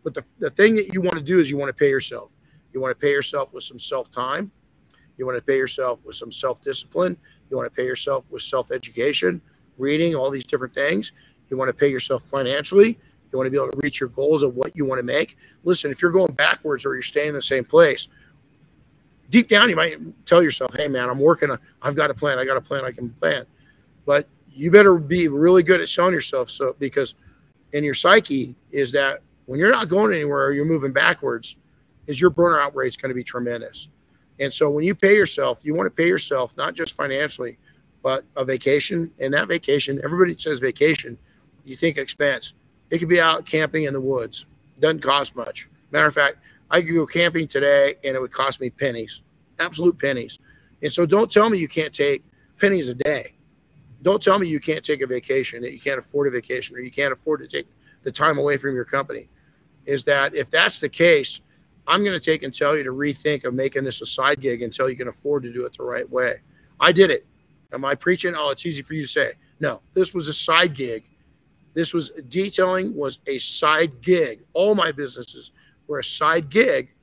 [0.04, 2.30] But the, the thing that you want to do is you want to pay yourself.
[2.72, 4.52] You want to pay yourself with some self time.
[5.18, 7.18] You want to pay yourself with some self discipline.
[7.50, 9.42] You want to pay yourself with self education,
[9.82, 11.12] reading, all these different things.
[11.50, 12.98] You want to pay yourself financially.
[13.32, 15.38] You want to be able to reach your goals of what you want to make.
[15.64, 18.08] Listen, if you're going backwards or you're staying in the same place,
[19.30, 21.50] deep down you might tell yourself, "Hey, man, I'm working.
[21.50, 22.40] On, I've got a plan.
[22.40, 22.86] I got a plan.
[22.86, 23.46] I can plan."
[24.06, 27.16] But you better be really good at selling yourself, so because
[27.74, 31.58] in your psyche is that when you're not going anywhere or you're moving backwards,
[32.08, 33.90] is your burnout rate is going to be tremendous.
[34.40, 37.58] And so when you pay yourself, you want to pay yourself not just financially,
[38.04, 39.12] but a vacation.
[39.20, 41.18] And that vacation, everybody says vacation,
[41.66, 42.54] you think expense.
[42.90, 44.46] It could be out camping in the woods.
[44.80, 45.70] Doesn't cost much.
[45.92, 46.38] Matter of fact,
[46.70, 49.22] I could go camping today and it would cost me pennies,
[49.60, 50.40] absolute pennies.
[50.82, 52.24] And so don't tell me you can't take
[52.58, 53.34] pennies a day.
[54.02, 56.80] Don't tell me you can't take a vacation, that you can't afford a vacation, or
[56.80, 57.68] you can't afford to take
[58.04, 59.30] the time away from your company.
[59.86, 61.42] Is that if that's the case,
[61.88, 64.62] I'm going to take and tell you to rethink of making this a side gig
[64.62, 66.36] until you can afford to do it the right way.
[66.80, 67.26] I did it.
[67.74, 68.34] Am I preaching?
[68.36, 69.34] Oh, it's easy for you to say.
[69.60, 71.04] No, this was a side gig.
[71.74, 74.42] This was detailing was a side gig.
[74.54, 75.52] All my businesses
[75.88, 76.94] were a side gig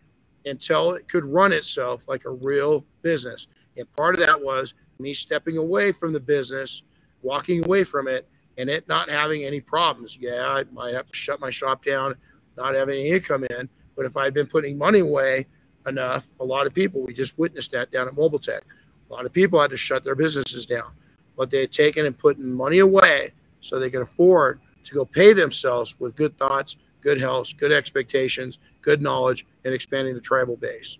[0.45, 3.47] until it could run itself like a real business.
[3.77, 6.83] And part of that was me stepping away from the business,
[7.23, 10.19] walking away from it, and it not having any problems.
[10.21, 12.17] Yeah, I might have to shut my shop down,
[12.57, 15.47] not have any income in, but if I had been putting money away
[15.87, 18.65] enough, a lot of people, we just witnessed that down at Mobile Tech.
[19.11, 20.93] A lot of people had to shut their businesses down,
[21.37, 25.33] but they had taken and put money away so they could afford to go pay
[25.33, 30.99] themselves with good thoughts, good health, good expectations, good knowledge, and expanding the tribal base.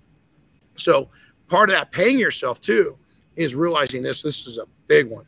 [0.77, 1.09] So
[1.49, 2.97] part of that paying yourself too
[3.37, 4.23] is realizing this.
[4.23, 5.27] This is a big one.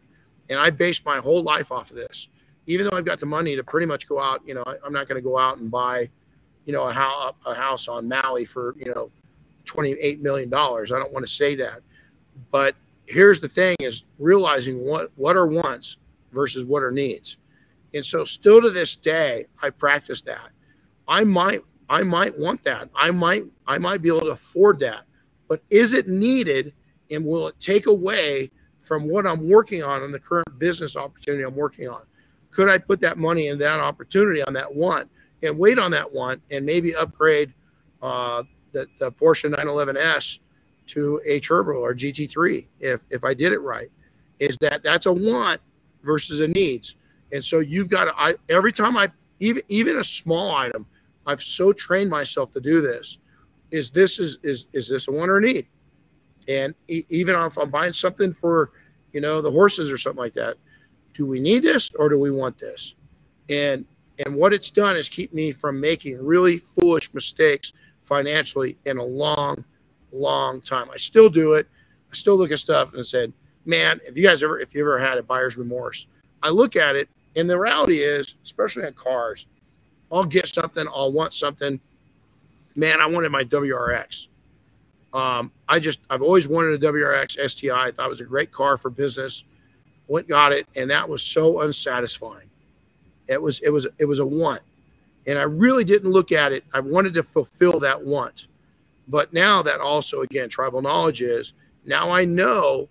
[0.48, 2.28] And I based my whole life off of this.
[2.66, 4.92] Even though I've got the money to pretty much go out, you know, I, am
[4.92, 6.08] not going to go out and buy
[6.66, 9.10] you know, a, house, a house on Maui for, you know,
[9.64, 10.52] $28 million.
[10.52, 11.80] I don't want to say that.
[12.50, 12.74] But
[13.06, 15.96] here's the thing is realizing what, what are wants
[16.32, 17.36] versus what are needs.
[17.94, 20.50] And so still to this day, I practice that.
[21.08, 22.88] I might, I might want that.
[22.94, 25.02] I might, I might be able to afford that.
[25.48, 26.72] But is it needed
[27.10, 31.42] and will it take away from what I'm working on in the current business opportunity
[31.42, 32.02] I'm working on?
[32.52, 35.08] Could I put that money in that opportunity on that one?
[35.42, 37.52] and wait on that one and maybe upgrade
[38.02, 40.38] uh, the, the Porsche 911S
[40.90, 43.90] to a turbo or GT3 if if I did it right.
[44.38, 45.60] Is that that's a want
[46.02, 46.96] versus a needs,
[47.32, 48.12] and so you've got to.
[48.18, 50.86] I every time I even even a small item,
[51.26, 53.18] I've so trained myself to do this.
[53.70, 55.66] Is this is is is this a want or a need?
[56.48, 58.72] And even if I'm buying something for,
[59.12, 60.56] you know, the horses or something like that,
[61.14, 62.94] do we need this or do we want this?
[63.48, 63.84] And
[64.24, 67.72] and what it's done is keep me from making really foolish mistakes
[68.02, 69.64] financially in a long,
[70.12, 70.88] long time.
[70.92, 71.66] I still do it.
[72.10, 73.32] I still look at stuff and I said,
[73.64, 76.06] man, if you guys ever, if you ever had a buyer's remorse,
[76.42, 79.46] I look at it and the reality is, especially on cars,
[80.10, 81.78] I'll get something, I'll want something.
[82.74, 84.28] Man, I wanted my WRX.
[85.12, 87.86] Um, I just, I've always wanted a WRX STI.
[87.86, 89.44] I thought it was a great car for business.
[90.08, 92.48] Went, got it, and that was so unsatisfying.
[93.28, 94.60] It was it was it was a want,
[95.26, 96.64] and I really didn't look at it.
[96.74, 98.48] I wanted to fulfill that want,
[99.08, 102.88] but now that also again tribal knowledge is now I know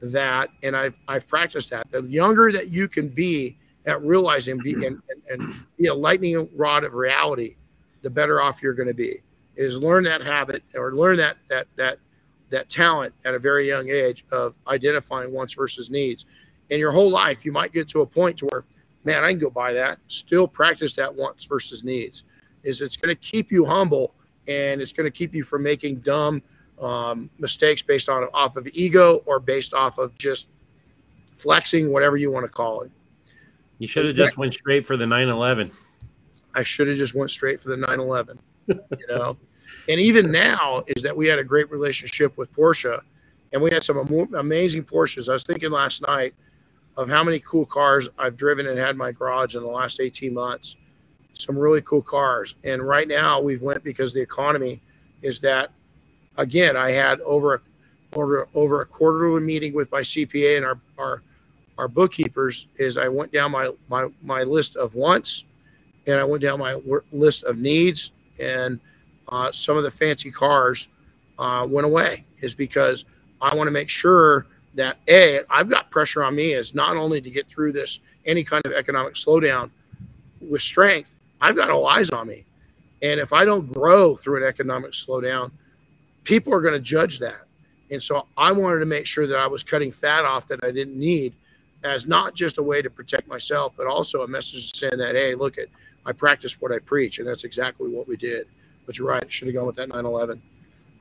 [0.00, 1.90] that, and I've I've practiced that.
[1.90, 3.56] The younger that you can be
[3.86, 7.56] at realizing be, and, and, and be a lightning rod of reality,
[8.02, 9.22] the better off you're going to be.
[9.56, 11.98] Is learn that habit or learn that that that
[12.50, 16.26] that talent at a very young age of identifying wants versus needs.
[16.70, 18.64] In your whole life, you might get to a point to where
[19.04, 19.98] man, I can go buy that.
[20.06, 22.24] Still practice that wants versus needs.
[22.62, 24.14] Is it's going to keep you humble
[24.48, 26.42] and it's going to keep you from making dumb
[26.80, 30.48] um, mistakes based on off of ego or based off of just
[31.36, 32.90] flexing, whatever you want to call it.
[33.78, 35.70] You should have just went straight for the 911.
[36.54, 38.38] I should have just went straight for the 911.
[38.68, 38.78] you
[39.08, 39.36] know,
[39.88, 43.00] and even now is that we had a great relationship with Porsche,
[43.52, 43.98] and we had some
[44.34, 45.28] amazing Porsches.
[45.28, 46.34] I was thinking last night
[46.96, 50.00] of how many cool cars I've driven and had in my garage in the last
[50.00, 50.76] 18 months.
[51.42, 54.80] Some really cool cars, and right now we've went because the economy
[55.22, 55.72] is that.
[56.38, 57.60] Again, I had over a
[58.14, 61.22] over, over a quarterly meeting with my CPA and our our
[61.78, 62.68] our bookkeepers.
[62.76, 65.44] Is I went down my my my list of wants,
[66.06, 66.80] and I went down my
[67.10, 68.80] list of needs, and
[69.28, 70.88] uh, some of the fancy cars
[71.38, 72.24] uh, went away.
[72.40, 73.04] Is because
[73.40, 77.20] I want to make sure that a I've got pressure on me is not only
[77.20, 79.70] to get through this any kind of economic slowdown
[80.40, 81.11] with strength.
[81.42, 82.46] I've got all eyes on me,
[83.02, 85.50] and if I don't grow through an economic slowdown,
[86.24, 87.42] people are going to judge that.
[87.90, 90.70] And so I wanted to make sure that I was cutting fat off that I
[90.70, 91.34] didn't need
[91.84, 95.34] as not just a way to protect myself, but also a message saying that, hey,
[95.34, 95.66] look at
[96.04, 97.18] I practice what I preach.
[97.18, 98.46] And that's exactly what we did.
[98.86, 100.42] But you're right, should have gone with that 911.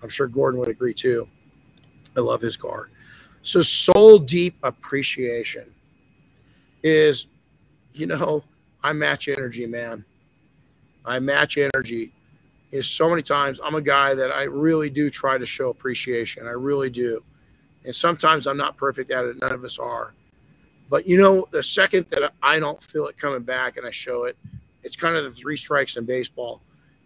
[0.04, 1.28] I'm sure Gordon would agree too.
[2.16, 2.90] I love his car.
[3.42, 5.74] So soul deep appreciation
[6.84, 7.28] is,
[7.94, 8.44] you know,
[8.84, 10.06] I match energy, man.
[11.06, 12.14] I match energy.
[12.72, 16.48] Is so many times I'm a guy that I really do try to show appreciation.
[16.48, 17.22] I really do.
[17.84, 19.42] And sometimes I'm not perfect at it.
[19.42, 20.14] None of us are.
[20.90, 24.24] But you know, the second that I don't feel it coming back and I show
[24.24, 24.38] it,
[24.84, 26.62] it's kind of the three strikes in baseball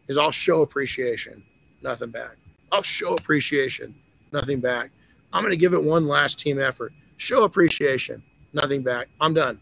[0.08, 1.44] is I'll show appreciation,
[1.82, 2.38] nothing back.
[2.72, 3.96] I'll show appreciation,
[4.32, 4.92] nothing back.
[5.34, 6.94] I'm going to give it one last team effort.
[7.18, 8.24] Show appreciation,
[8.54, 9.08] nothing back.
[9.20, 9.60] I'm done.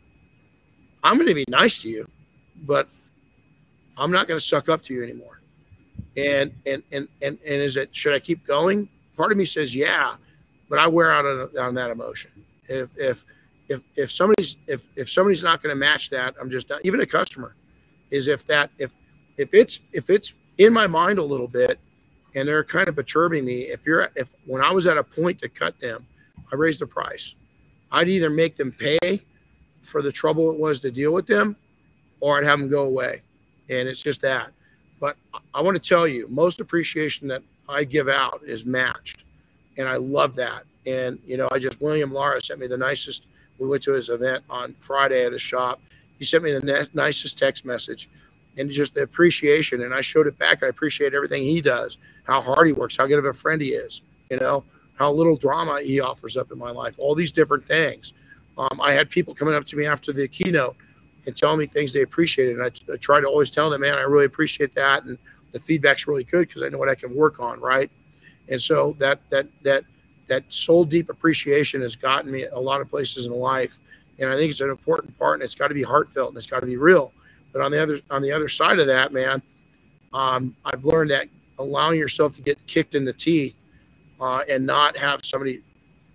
[1.03, 2.09] I'm going to be nice to you,
[2.63, 2.87] but
[3.97, 5.41] I'm not going to suck up to you anymore.
[6.15, 8.89] And and and and and is it should I keep going?
[9.15, 10.15] Part of me says yeah,
[10.69, 12.31] but I wear out on, on that emotion.
[12.67, 13.25] If if
[13.69, 16.81] if if somebody's if if somebody's not going to match that, I'm just done.
[16.83, 17.55] Even a customer
[18.11, 18.93] is if that if
[19.37, 21.79] if it's if it's in my mind a little bit
[22.35, 23.61] and they're kind of perturbing me.
[23.61, 26.05] If you're if when I was at a point to cut them,
[26.51, 27.35] I raised the price.
[27.91, 29.21] I'd either make them pay
[29.81, 31.55] for the trouble it was to deal with them,
[32.19, 33.21] or I'd have them go away.
[33.69, 34.51] And it's just that.
[34.99, 35.17] But
[35.53, 39.25] I want to tell you, most appreciation that I give out is matched,
[39.77, 40.63] and I love that.
[40.85, 43.27] And you know, I just William Lara sent me the nicest.
[43.59, 45.79] We went to his event on Friday at his shop.
[46.17, 48.09] He sent me the ne- nicest text message
[48.57, 49.81] and just the appreciation.
[49.83, 50.63] And I showed it back.
[50.63, 53.69] I appreciate everything he does, how hard he works, how good of a friend he
[53.69, 54.63] is, you know,
[54.95, 58.13] how little drama he offers up in my life, all these different things.
[58.57, 60.75] Um, I had people coming up to me after the keynote
[61.25, 62.59] and telling me things they appreciated.
[62.59, 65.05] And I, I try to always tell them, man, I really appreciate that.
[65.05, 65.17] And
[65.51, 67.59] the feedback's really good because I know what I can work on.
[67.59, 67.89] Right.
[68.49, 69.85] And so that, that, that,
[70.27, 73.79] that soul deep appreciation has gotten me a lot of places in life.
[74.19, 76.47] And I think it's an important part and it's got to be heartfelt and it's
[76.47, 77.13] got to be real
[77.53, 79.41] but on the other on the other side of that, man,
[80.11, 81.27] um, I've learned that
[81.59, 83.57] allowing yourself to get kicked in the teeth
[84.19, 85.61] uh, and not have somebody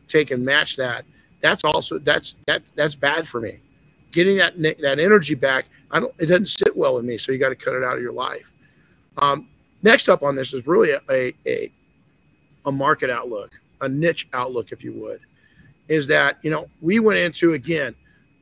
[0.08, 1.04] take and match that,
[1.40, 3.60] that's also that's that that's bad for me.
[4.12, 6.14] Getting that that energy back, I don't.
[6.18, 7.18] It doesn't sit well with me.
[7.18, 8.52] So you got to cut it out of your life.
[9.18, 9.48] Um,
[9.82, 11.72] next up on this is really a, a,
[12.64, 15.20] a market outlook, a niche outlook, if you would.
[15.88, 17.94] Is that you know we went into again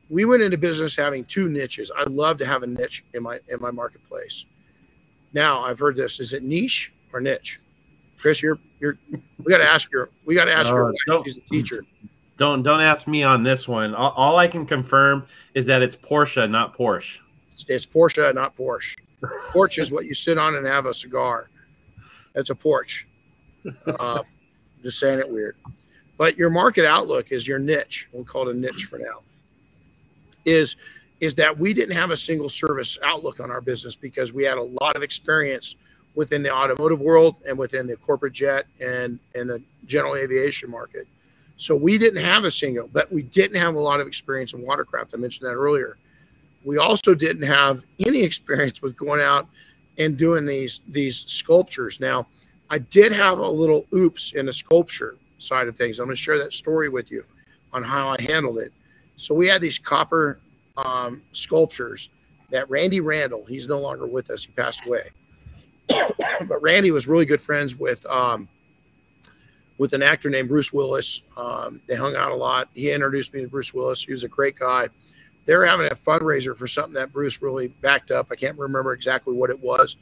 [0.09, 1.91] we went into business having two niches.
[1.95, 4.45] I love to have a niche in my in my marketplace.
[5.33, 7.59] Now I've heard this: is it niche or niche?
[8.17, 8.97] Chris, you're you're.
[9.43, 10.09] We got to ask your.
[10.25, 10.75] We got to ask uh,
[11.07, 11.23] your.
[11.23, 11.83] She's a teacher.
[12.37, 13.93] Don't don't ask me on this one.
[13.95, 17.19] All, all, I can confirm is that it's Porsche, not Porsche.
[17.53, 18.95] It's, it's Porsche, not Porsche.
[19.51, 21.49] porch is what you sit on and have a cigar.
[22.33, 23.07] That's a porch.
[23.87, 24.21] Uh,
[24.83, 25.55] just saying it weird.
[26.17, 28.07] But your market outlook is your niche.
[28.11, 29.21] We'll call it a niche for now
[30.47, 30.77] is
[31.19, 34.57] is that we didn't have a single service outlook on our business because we had
[34.57, 35.75] a lot of experience
[36.15, 41.07] within the automotive world and within the corporate jet and and the general aviation market.
[41.57, 44.61] So we didn't have a single, but we didn't have a lot of experience in
[44.61, 45.13] watercraft.
[45.13, 45.97] I mentioned that earlier.
[46.63, 49.47] We also didn't have any experience with going out
[49.97, 51.99] and doing these these sculptures.
[51.99, 52.27] Now,
[52.69, 55.99] I did have a little oops in the sculpture side of things.
[55.99, 57.23] I'm going to share that story with you
[57.73, 58.71] on how I handled it.
[59.15, 60.39] So we had these copper
[60.77, 62.09] um, sculptures
[62.51, 65.09] that Randy Randall, he's no longer with us, he passed away.
[65.89, 68.47] but Randy was really good friends with um,
[69.77, 71.21] with an actor named Bruce Willis.
[71.35, 72.69] Um, they hung out a lot.
[72.73, 74.03] He introduced me to Bruce Willis.
[74.03, 74.87] He was a great guy.
[75.45, 78.27] they're having a fundraiser for something that Bruce really backed up.
[78.31, 79.95] I can't remember exactly what it was,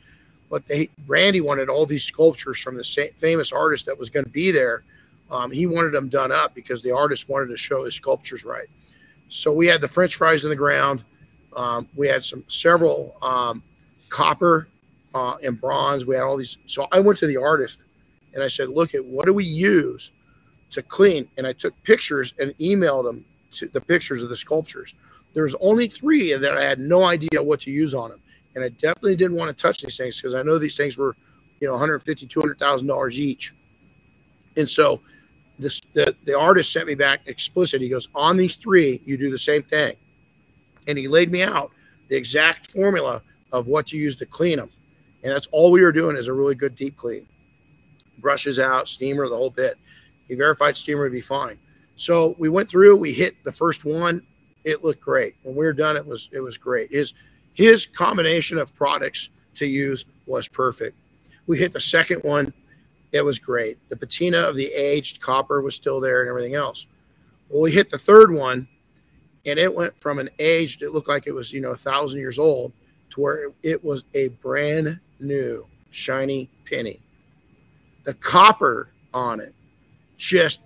[0.50, 4.32] but they Randy wanted all these sculptures from the famous artist that was going to
[4.32, 4.84] be there.
[5.30, 8.68] Um, he wanted them done up because the artist wanted to show his sculptures right.
[9.28, 11.04] So we had the French fries in the ground.
[11.56, 13.64] Um, we had some several um,
[14.10, 14.68] copper
[15.14, 16.06] uh, and bronze.
[16.06, 16.58] We had all these.
[16.68, 17.82] So I went to the artist
[18.36, 20.12] and I said, "Look at what do we use
[20.72, 24.94] to clean?" And I took pictures and emailed them to the pictures of the sculptures.
[25.34, 28.20] There's only three that I had no idea what to use on them,
[28.54, 31.16] and I definitely didn't want to touch these things because I know these things were,
[31.60, 33.54] you know, 150, 200 thousand dollars each.
[34.58, 35.02] And so,
[35.58, 37.82] this the the artist sent me back explicit.
[37.82, 39.96] He goes, "On these three, you do the same thing,"
[40.88, 41.72] and he laid me out
[42.10, 43.22] the exact formula
[43.52, 44.70] of what to use to clean them.
[45.24, 47.26] And that's all we were doing is a really good deep clean.
[48.20, 49.78] Brushes out, steamer, the whole bit.
[50.28, 51.60] He verified steamer would be fine.
[51.96, 54.26] So we went through, we hit the first one.
[54.64, 55.36] It looked great.
[55.44, 56.92] When we were done, it was it was great.
[56.92, 57.14] His
[57.54, 60.98] his combination of products to use was perfect.
[61.48, 62.54] We hit the second one,
[63.12, 63.78] it was great.
[63.90, 66.88] The patina of the aged copper was still there and everything else.
[67.48, 68.68] Well, we hit the third one,
[69.46, 72.20] and it went from an aged, it looked like it was, you know, a thousand
[72.20, 72.74] years old
[73.12, 77.00] to where it was a brand new shiny penny.
[78.06, 79.54] The copper on it
[80.18, 80.62] just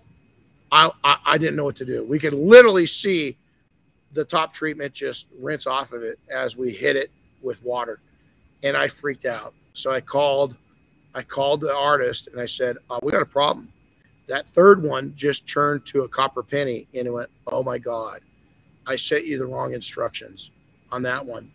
[0.71, 2.03] I, I, I didn't know what to do.
[2.03, 3.37] We could literally see
[4.13, 7.11] the top treatment just rinse off of it as we hit it
[7.41, 7.99] with water,
[8.63, 9.53] and I freaked out.
[9.73, 10.57] So I called,
[11.15, 13.71] I called the artist and I said, uh, "We got a problem.
[14.27, 18.21] That third one just turned to a copper penny." And it went, "Oh my god,
[18.85, 20.51] I sent you the wrong instructions
[20.91, 21.51] on that one."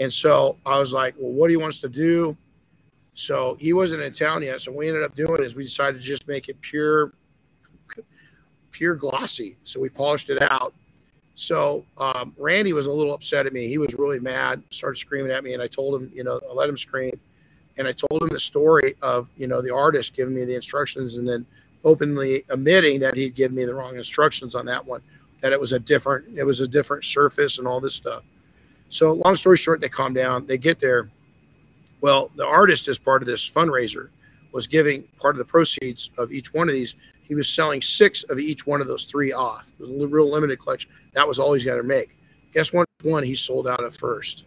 [0.00, 2.36] And so I was like, well, what do you want us to do?
[3.14, 4.60] So he wasn't in town yet.
[4.60, 7.12] So we ended up doing is we decided to just make it pure,
[8.70, 9.56] pure glossy.
[9.64, 10.74] So we polished it out.
[11.34, 13.68] So um, Randy was a little upset at me.
[13.68, 16.52] He was really mad, started screaming at me, and I told him, you know, I
[16.52, 17.18] let him scream,
[17.78, 21.16] and I told him the story of, you know, the artist giving me the instructions,
[21.16, 21.46] and then
[21.84, 25.00] openly admitting that he'd given me the wrong instructions on that one,
[25.40, 28.22] that it was a different, it was a different surface and all this stuff.
[28.90, 30.46] So, long story short, they calm down.
[30.46, 31.10] They get there.
[32.02, 34.10] Well, the artist, as part of this fundraiser,
[34.52, 36.96] was giving part of the proceeds of each one of these.
[37.22, 39.72] He was selling six of each one of those three off.
[39.80, 40.90] It was a real limited collection.
[41.14, 42.18] That was all he's got to make.
[42.52, 42.86] Guess what?
[43.02, 44.44] One he sold out at first.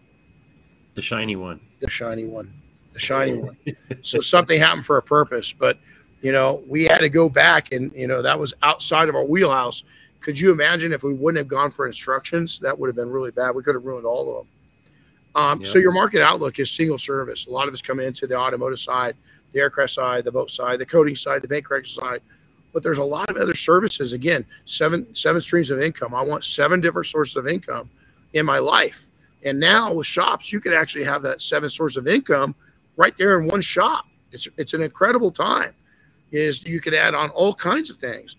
[0.93, 1.59] The shiny one.
[1.79, 2.53] The shiny one.
[2.93, 3.57] The shiny one.
[4.01, 5.79] So something happened for a purpose, but
[6.21, 9.25] you know we had to go back, and you know that was outside of our
[9.25, 9.83] wheelhouse
[10.25, 12.57] could you imagine if we wouldn't have gone for instructions?
[12.57, 13.53] That would have been really bad.
[13.53, 14.54] We could have ruined all of them.
[15.35, 15.67] Um, yeah.
[15.67, 17.47] So your market outlook is single service.
[17.47, 19.15] A lot of us come into the automotive side,
[19.51, 22.21] the aircraft side, the boat side, the coating side, the paint correction side.
[22.73, 24.13] But there's a lot of other services.
[24.13, 26.13] Again, seven seven streams of income.
[26.13, 27.89] I want seven different sources of income
[28.33, 29.07] in my life.
[29.43, 32.55] And now with shops, you can actually have that seven source of income
[32.97, 34.05] right there in one shop.
[34.31, 35.73] It's it's an incredible time.
[36.31, 38.35] Is you can add on all kinds of things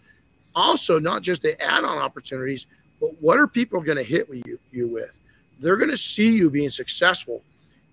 [0.56, 2.66] also not just the add-on opportunities,
[3.00, 5.15] but what are people going to hit with you, you with?
[5.58, 7.42] They're going to see you being successful.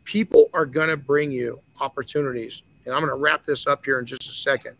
[0.03, 2.64] People are going to bring you opportunities.
[2.86, 4.76] And I'm going to wrap this up here in just a second.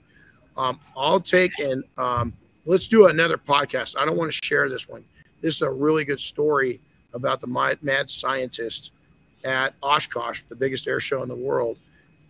[0.58, 2.34] Um, I'll take and um,
[2.66, 3.96] let's do another podcast.
[3.98, 5.04] I don't want to share this one.
[5.42, 6.80] This is a really good story
[7.14, 8.92] about the mad scientist
[9.44, 11.78] at Oshkosh, the biggest air show in the world,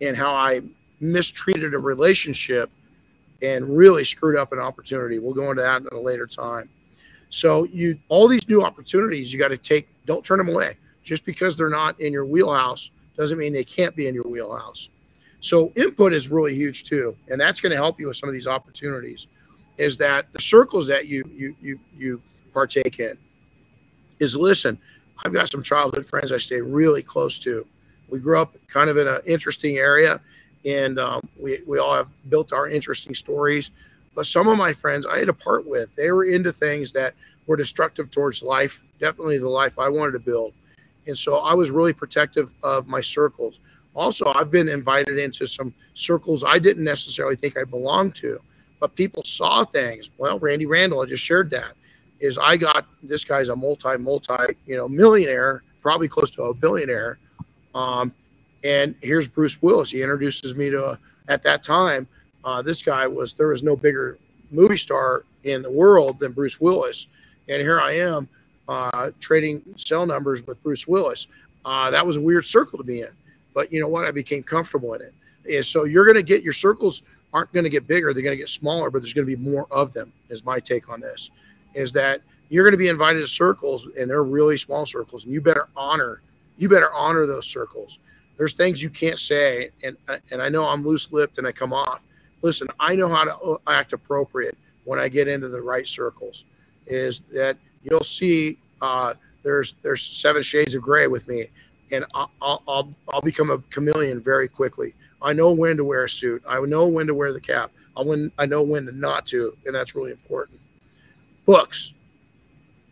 [0.00, 0.62] and how I
[1.00, 2.70] mistreated a relationship–
[3.44, 5.18] and really screwed up an opportunity.
[5.18, 6.68] We'll go into that at a later time.
[7.28, 9.88] So you all these new opportunities you got to take.
[10.06, 10.76] Don't turn them away.
[11.02, 14.88] Just because they're not in your wheelhouse doesn't mean they can't be in your wheelhouse.
[15.40, 18.32] So input is really huge too, and that's going to help you with some of
[18.32, 19.26] these opportunities.
[19.76, 23.18] Is that the circles that you you you you partake in?
[24.18, 24.78] Is listen.
[25.24, 27.66] I've got some childhood friends I stay really close to.
[28.08, 30.20] We grew up kind of in an interesting area
[30.64, 33.70] and um, we, we all have built our interesting stories.
[34.14, 37.14] But some of my friends I had to part with, they were into things that
[37.46, 40.54] were destructive towards life, definitely the life I wanted to build.
[41.06, 43.60] And so I was really protective of my circles.
[43.94, 48.40] Also, I've been invited into some circles I didn't necessarily think I belonged to,
[48.80, 50.10] but people saw things.
[50.18, 51.74] Well, Randy Randall, I just shared that.
[52.20, 56.54] Is I got this guy's a multi, multi, you know, millionaire, probably close to a
[56.54, 57.18] billionaire.
[57.74, 58.12] Um,
[58.62, 59.90] and here's Bruce Willis.
[59.90, 62.08] He introduces me to, at that time,
[62.44, 64.18] uh, this guy was, there was no bigger
[64.50, 67.08] movie star in the world than Bruce Willis.
[67.48, 68.28] And here I am
[68.68, 71.26] uh, trading cell numbers with Bruce Willis.
[71.64, 73.10] Uh, that was a weird circle to be in.
[73.54, 74.04] But you know what?
[74.04, 75.14] I became comfortable in it.
[75.50, 78.14] And so you're going to get your circles aren't going to get bigger.
[78.14, 80.60] They're going to get smaller, but there's going to be more of them, is my
[80.60, 81.30] take on this.
[81.74, 85.32] Is that you're going to be invited to circles, and they're really small circles, and
[85.34, 86.20] you better honor
[86.56, 87.98] you better honor those circles.
[88.36, 89.96] There's things you can't say, and
[90.30, 92.02] and I know I'm loose lipped and I come off.
[92.42, 96.44] Listen, I know how to uh, act appropriate when I get into the right circles.
[96.86, 101.48] Is that you'll see uh, there's there's seven shades of gray with me,
[101.92, 104.94] and I'll, I'll I'll become a chameleon very quickly.
[105.22, 106.42] I know when to wear a suit.
[106.46, 107.70] I know when to wear the cap.
[107.96, 110.60] I when I know when to not to, and that's really important.
[111.46, 111.92] Books.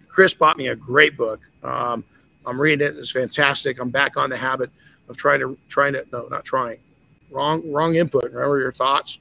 [0.09, 1.41] Chris bought me a great book.
[1.63, 2.05] Um,
[2.45, 2.97] I'm reading it.
[2.99, 3.81] It's fantastic.
[3.81, 4.71] I'm back on the habit
[5.09, 6.79] of trying to trying to no, not trying.
[7.31, 8.25] Wrong wrong input.
[8.25, 9.19] Remember your thoughts.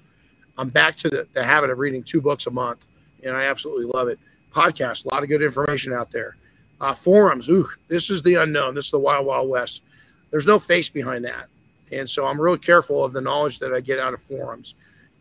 [0.58, 2.86] I'm back to the, the habit of reading two books a month,
[3.24, 4.20] and I absolutely love it.
[4.52, 6.36] Podcast, a lot of good information out there.
[6.80, 8.74] Uh, forums, ooh, this is the unknown.
[8.74, 9.84] This is the wild, wild west.
[10.32, 11.48] There's no face behind that.
[11.92, 14.76] And so I'm real careful of the knowledge that I get out of forums.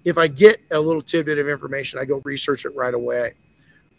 [0.05, 3.35] If I get a little tidbit of information, I go research it right away.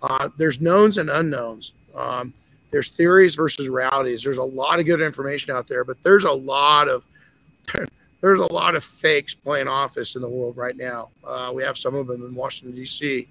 [0.02, 1.74] Uh, there's knowns and unknowns.
[1.96, 2.34] Um,
[2.72, 4.24] there's theories versus realities.
[4.24, 7.06] There's a lot of good information out there, but there's a lot of
[8.22, 11.10] there's a lot of fakes playing office in the world right now.
[11.24, 13.28] Uh, we have some of them in Washington D.C.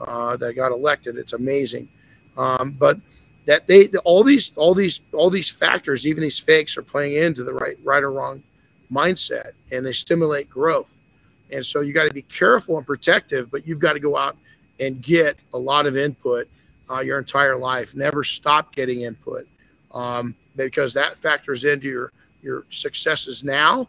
[0.00, 1.16] Uh, that got elected.
[1.16, 1.88] It's amazing,
[2.36, 2.98] um, but
[3.46, 7.44] that they all these all these all these factors, even these fakes, are playing into
[7.44, 8.42] the right right or wrong
[8.90, 10.96] mindset, and they stimulate growth.
[11.52, 14.36] And so you got to be careful and protective, but you've got to go out
[14.80, 16.48] and get a lot of input
[16.90, 17.94] uh, your entire life.
[17.94, 19.46] Never stop getting input
[19.92, 22.12] um, because that factors into your
[22.42, 23.88] your successes now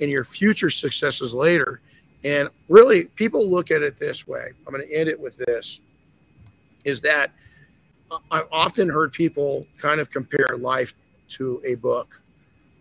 [0.00, 1.80] and your future successes later.
[2.26, 4.48] And really, people look at it this way.
[4.66, 5.80] I'm going to end it with this:
[6.84, 7.30] is that
[8.32, 10.94] I've often heard people kind of compare life
[11.28, 12.20] to a book.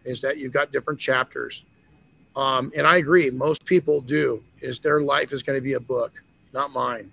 [0.03, 1.63] Is that you've got different chapters,
[2.35, 3.29] um, and I agree.
[3.29, 4.43] Most people do.
[4.61, 7.11] Is their life is going to be a book, not mine.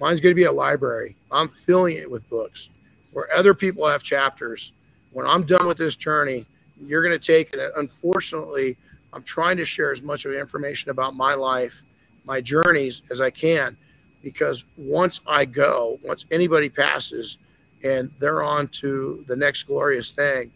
[0.00, 1.16] Mine's going to be a library.
[1.30, 2.68] I'm filling it with books
[3.12, 4.72] where other people have chapters.
[5.12, 6.46] When I'm done with this journey,
[6.80, 7.72] you're going to take it.
[7.76, 8.76] Unfortunately,
[9.12, 11.82] I'm trying to share as much of information about my life,
[12.24, 13.76] my journeys as I can,
[14.22, 17.38] because once I go, once anybody passes
[17.82, 20.50] and they're on to the next glorious thing,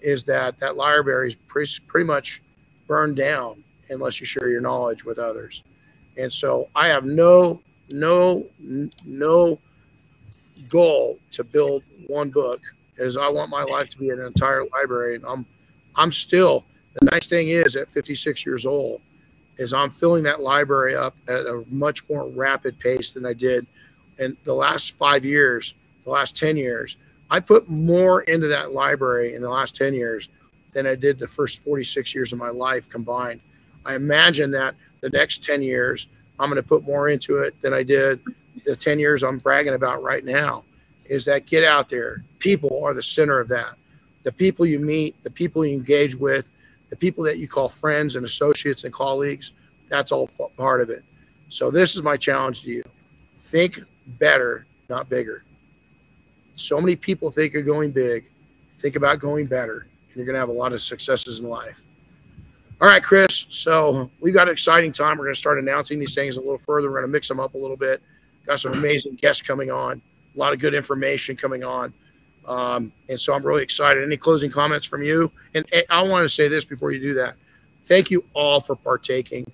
[0.00, 2.42] is that that library is pretty, pretty much
[2.86, 5.62] burned down unless you share your knowledge with others.
[6.16, 8.46] And so I have no no
[9.04, 9.58] no
[10.68, 12.60] goal to build one book
[12.98, 15.16] as I want my life to be an entire library.
[15.16, 15.46] And I'm
[15.96, 16.64] I'm still
[16.94, 19.00] the nice thing is at 56 years old
[19.56, 23.66] is I'm filling that library up at a much more rapid pace than I did
[24.18, 25.74] in the last five years,
[26.04, 26.96] the last 10 years.
[27.30, 30.28] I put more into that library in the last 10 years
[30.72, 33.40] than I did the first 46 years of my life combined.
[33.86, 37.72] I imagine that the next 10 years I'm going to put more into it than
[37.72, 38.20] I did
[38.64, 40.64] the 10 years I'm bragging about right now.
[41.04, 42.24] Is that get out there?
[42.38, 43.74] People are the center of that.
[44.22, 46.46] The people you meet, the people you engage with,
[46.94, 49.52] the people that you call friends and associates and colleagues,
[49.88, 51.02] that's all part of it.
[51.48, 52.84] So, this is my challenge to you
[53.42, 53.80] think
[54.20, 55.42] better, not bigger.
[56.54, 58.30] So many people think of going big,
[58.78, 61.82] think about going better, and you're going to have a lot of successes in life.
[62.80, 63.46] All right, Chris.
[63.50, 65.18] So we've got an exciting time.
[65.18, 66.88] We're going to start announcing these things a little further.
[66.88, 68.02] We're going to mix them up a little bit.
[68.46, 70.00] Got some amazing guests coming on,
[70.34, 71.92] a lot of good information coming on.
[72.46, 74.02] Um, and so I'm really excited.
[74.02, 75.30] Any closing comments from you?
[75.54, 77.36] And, and I want to say this before you do that.
[77.86, 79.50] Thank you all for partaking.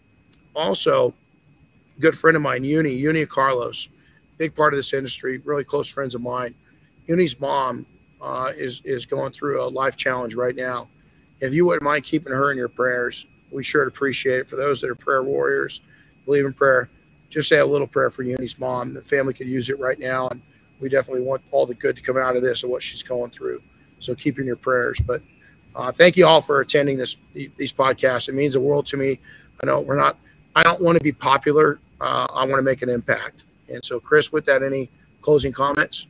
[0.54, 1.14] Also,
[1.98, 3.88] good friend of mine, Uni, Uni Carlos,
[4.38, 6.54] big part of this industry, really close friends of mine.
[7.06, 7.86] Uni's mom
[8.20, 10.88] uh, is is going through a life challenge right now
[11.40, 14.48] if you wouldn't mind keeping her in your prayers, we sure appreciate it.
[14.48, 15.80] For those that are prayer warriors,
[16.24, 16.88] believe in prayer,
[17.30, 18.94] just say a little prayer for Uni's mom.
[18.94, 20.42] The family could use it right now, and
[20.80, 23.30] we definitely want all the good to come out of this and what she's going
[23.30, 23.62] through.
[23.98, 25.00] So keep in your prayers.
[25.00, 25.22] But
[25.74, 28.28] uh, thank you all for attending this these podcasts.
[28.28, 29.20] It means the world to me.
[29.62, 30.18] I know we're not.
[30.56, 31.78] I don't want to be popular.
[32.00, 33.44] Uh, I want to make an impact.
[33.68, 36.06] And so, Chris, with that, any closing comments?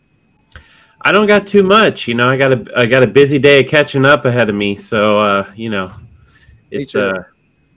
[1.02, 2.06] I don't got too much.
[2.08, 4.56] You know, I got a I got a busy day of catching up ahead of
[4.56, 4.76] me.
[4.76, 5.92] So uh, you know,
[6.70, 7.24] it's uh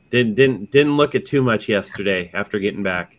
[0.09, 3.17] didn't didn't didn't look at too much yesterday after getting back.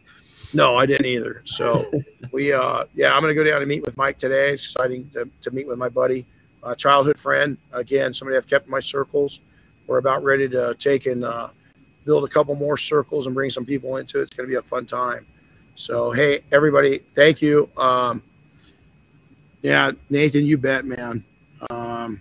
[0.54, 1.42] No, I didn't either.
[1.44, 1.90] So
[2.32, 4.50] we uh yeah, I'm gonna go down and meet with Mike today.
[4.50, 6.24] It's exciting to, to meet with my buddy,
[6.62, 7.58] uh, childhood friend.
[7.72, 9.40] Again, somebody I've kept in my circles.
[9.86, 11.48] We're about ready to take and uh,
[12.04, 14.22] build a couple more circles and bring some people into it.
[14.22, 15.26] It's gonna be a fun time.
[15.74, 17.68] So hey, everybody, thank you.
[17.76, 18.22] Um,
[19.62, 21.24] yeah, Nathan, you bet, man.
[21.70, 22.20] Um,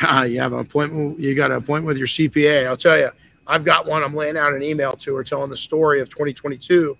[0.26, 1.20] you have an appointment.
[1.20, 2.66] You got an appointment with your CPA.
[2.66, 3.10] I'll tell you,
[3.46, 4.02] I've got one.
[4.02, 6.96] I'm laying out an email to her telling the story of 2022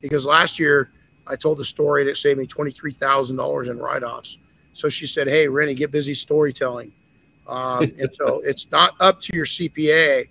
[0.00, 0.90] because last year
[1.26, 4.38] I told the story and it saved me $23,000 in write offs.
[4.72, 6.92] So she said, Hey, Renny, get busy storytelling.
[7.46, 10.28] Um, and so it's not up to your CPA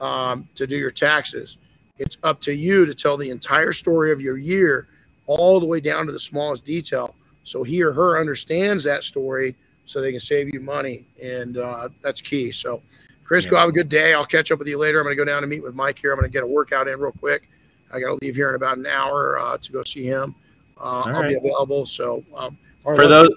[0.00, 1.56] um, to do your taxes.
[1.98, 4.88] It's up to you to tell the entire story of your year,
[5.26, 7.16] all the way down to the smallest detail.
[7.42, 11.06] So he or her understands that story so they can save you money.
[11.22, 12.52] And uh, that's key.
[12.52, 12.82] So,
[13.26, 13.50] Chris, yeah.
[13.50, 14.14] go have a good day.
[14.14, 15.00] I'll catch up with you later.
[15.00, 16.12] I'm going to go down and meet with Mike here.
[16.12, 17.48] I'm going to get a workout in real quick.
[17.92, 20.34] I got to leave here in about an hour uh, to go see him.
[20.78, 21.28] Uh, I'll right.
[21.28, 21.86] be available.
[21.86, 23.34] So, um, for those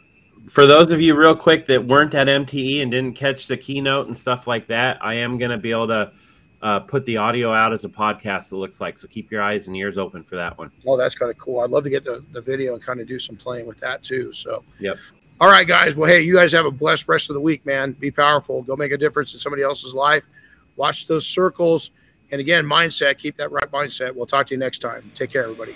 [0.47, 4.07] for those of you real quick that weren't at MTE and didn't catch the keynote
[4.07, 6.11] and stuff like that, I am going to be able to
[6.61, 8.51] uh, put the audio out as a podcast.
[8.51, 9.07] It looks like so.
[9.07, 10.71] Keep your eyes and ears open for that one.
[10.85, 11.61] Oh, that's kind of cool.
[11.61, 14.03] I'd love to get the, the video and kind of do some playing with that
[14.03, 14.31] too.
[14.31, 14.97] So, yep.
[15.41, 15.95] All right, guys.
[15.95, 17.93] Well, hey, you guys have a blessed rest of the week, man.
[17.93, 18.61] Be powerful.
[18.61, 20.27] Go make a difference in somebody else's life.
[20.75, 21.91] Watch those circles.
[22.31, 23.17] And again, mindset.
[23.17, 24.13] Keep that right mindset.
[24.13, 25.11] We'll talk to you next time.
[25.15, 25.75] Take care, everybody.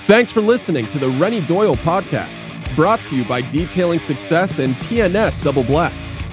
[0.00, 2.38] Thanks for listening to the Renny Doyle podcast,
[2.74, 5.92] brought to you by Detailing Success and P&S Double Black.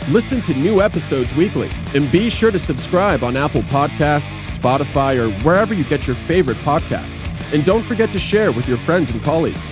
[0.09, 5.29] Listen to new episodes weekly and be sure to subscribe on Apple Podcasts, Spotify, or
[5.43, 7.25] wherever you get your favorite podcasts.
[7.53, 9.69] And don't forget to share with your friends and colleagues.